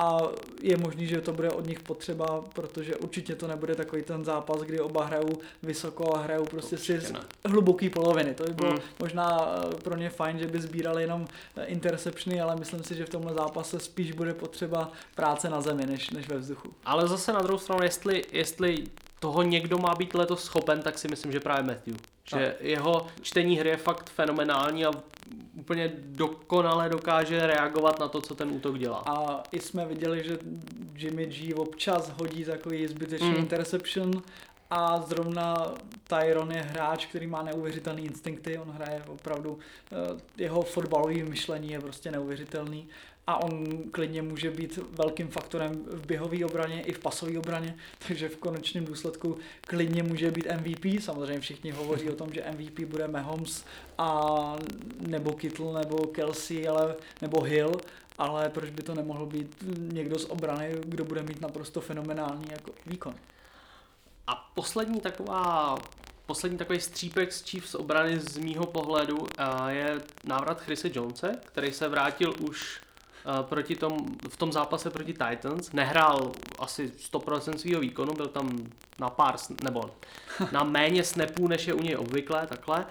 [0.00, 0.18] a
[0.62, 4.60] je možný, že to bude od nich potřeba, protože určitě to nebude takový ten zápas,
[4.62, 5.28] kdy oba hrajou
[5.62, 7.12] vysoko a hrajou prostě si z
[7.48, 8.34] hluboký poloviny.
[8.34, 8.78] To by bylo Mm.
[8.98, 11.26] možná eh, pro ně fajn, že by sbírali jenom
[11.56, 15.86] eh, interceptiony, ale myslím si, že v tomhle zápase spíš bude potřeba práce na zemi,
[15.86, 16.68] než, než ve vzduchu.
[16.84, 18.84] Ale zase na druhou stranu, jestli, jestli
[19.20, 21.96] toho někdo má být letos schopen, tak si myslím, že právě Matthew.
[22.24, 24.90] Že jeho čtení hry je fakt fenomenální a
[25.54, 29.02] úplně dokonale dokáže reagovat na to, co ten útok dělá.
[29.06, 30.38] A i jsme viděli, že
[30.96, 33.36] Jimmy G občas hodí takový zbytečný Mm.
[33.36, 34.10] interception
[34.70, 35.74] a zrovna
[36.08, 39.58] Tyron je hráč, který má neuvěřitelný instinkty, on hraje opravdu,
[39.92, 42.88] eh, jeho fotbalový myšlení je prostě neuvěřitelný
[43.26, 47.76] a on klidně může být velkým faktorem v běhové obraně i v pasové obraně,
[48.08, 52.80] takže v konečném důsledku klidně může být MVP, samozřejmě všichni hovoří o tom, že MVP
[52.80, 53.64] bude Mahomes
[53.98, 54.56] a
[55.00, 57.72] nebo Kittle nebo Kelsey, ale, nebo Hill,
[58.18, 62.70] ale proč by to nemohl být někdo z obrany, kdo bude mít naprosto fenomenální jako
[62.86, 63.14] výkon.
[64.26, 65.78] A poslední taková
[66.30, 71.72] Poslední takový střípek z Chiefs obrany z mýho pohledu a je návrat Chrisse Jonese, který
[71.72, 72.80] se vrátil už
[73.42, 73.98] proti tom,
[74.28, 75.72] v tom zápase proti Titans.
[75.72, 78.58] Nehrál asi 100% svého výkonu, byl tam
[78.98, 79.90] na pár, nebo
[80.52, 82.86] na méně snapů, než je u něj obvyklé, takhle.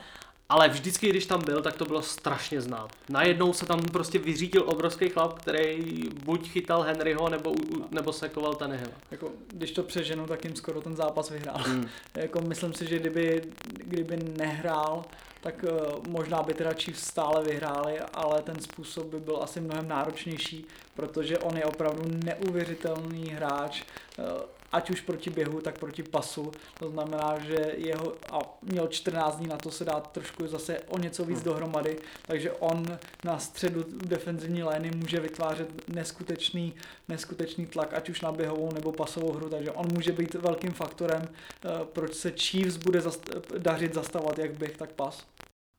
[0.50, 2.90] Ale vždycky, když tam byl, tak to bylo strašně znát.
[3.10, 7.54] Najednou se tam prostě vyřídil obrovský chlap, který buď chytal Henryho, nebo,
[7.92, 8.92] nebo sekoval Tannehill.
[9.12, 11.58] Jako, když to přeženu, tak jim skoro ten zápas vyhrál.
[11.58, 11.90] Hmm.
[12.16, 13.42] jako, myslím si, že kdyby,
[13.74, 15.06] kdyby nehrál,
[15.42, 19.88] tak uh, možná by teda Chiefs stále vyhráli, ale ten způsob by byl asi mnohem
[19.88, 23.84] náročnější, protože on je opravdu neuvěřitelný hráč,
[24.18, 24.26] uh,
[24.72, 26.52] ať už proti běhu, tak proti pasu.
[26.80, 30.98] To znamená, že jeho, a měl 14 dní na to se dát trošku zase o
[31.00, 31.46] něco víc Hmm.
[31.46, 32.86] dohromady, takže on
[33.26, 36.74] na středu defenzivní lény může vytvářet neskutečný,
[37.08, 41.22] neskutečný tlak, ať už na běhovou nebo pasovou hru, takže on může být velkým faktorem,
[41.30, 45.26] eh, proč se Chiefs bude zast- dařit zastavovat jak běh, tak pas.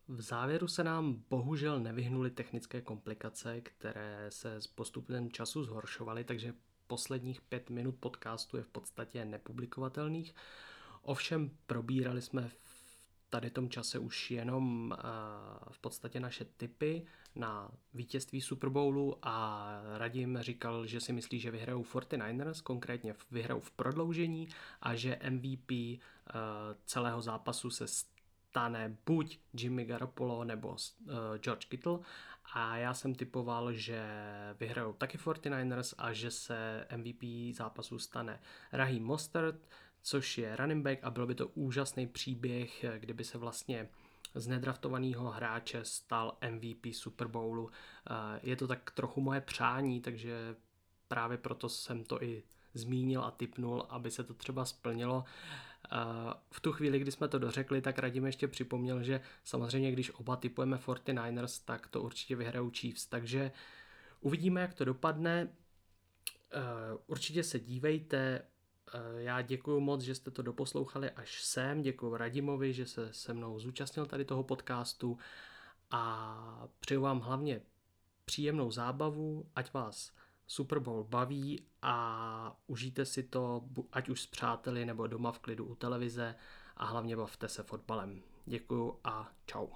[0.08, 6.52] V závěru se nám bohužel nevyhnuly technické komplikace, které se s postupem času zhoršovaly, takže
[6.90, 10.34] posledních pět minut podcastu je v podstatě nepublikovatelných.
[11.02, 12.80] Ovšem probírali jsme v
[13.30, 19.70] tady tom čase už jenom uh, v podstatě naše tipy na vítězství Super Bowlu a
[19.98, 24.48] Radim říkal, že si myslí, že vyhrajou 49ers, konkrétně vyhrajou v prodloužení
[24.82, 25.96] a že MVP uh,
[26.84, 27.86] celého zápasu se
[28.50, 30.76] stane buď Jimmy Garoppolo nebo uh,
[31.38, 31.98] George Kittle
[32.52, 34.02] a já jsem typoval, že
[34.60, 38.40] vyhrajou taky 49ers a že se MVP zápasu stane
[38.72, 39.68] Raheem Mostert,
[40.02, 43.88] což je running back a byl by to úžasný příběh, kdyby se vlastně
[44.34, 47.70] z nedraftovaného hráče stal MVP Super Bowlu.
[48.10, 50.56] Eh, Je to tak trochu moje přání, takže
[51.08, 52.42] právě proto jsem to i
[52.74, 55.24] zmínil a typnul, aby se to třeba splnilo.
[56.50, 60.36] V tu chvíli, kdy jsme to dořekli, tak Radim ještě připomněl, že samozřejmě, když oba
[60.36, 63.06] typujeme 49ers, tak to určitě vyhrajou Chiefs.
[63.06, 63.52] Takže
[64.20, 65.48] uvidíme, jak to dopadne.
[66.52, 68.42] Eh, Určitě se dívejte.
[68.94, 71.82] Eh, Já děkuji moc, že jste to doposlouchali až sem.
[71.82, 75.18] Děkuji Radimovi, že se se mnou zúčastnil tady toho podcastu
[75.90, 77.62] a přeju vám hlavně
[78.24, 80.12] příjemnou zábavu, ať vás
[80.50, 85.64] Super Bowl baví a užijte si to, ať už s přáteli nebo doma v klidu
[85.64, 86.34] u televize
[86.76, 88.22] a hlavně bavte se fotbalem.
[88.46, 89.66] Děkuju a čau.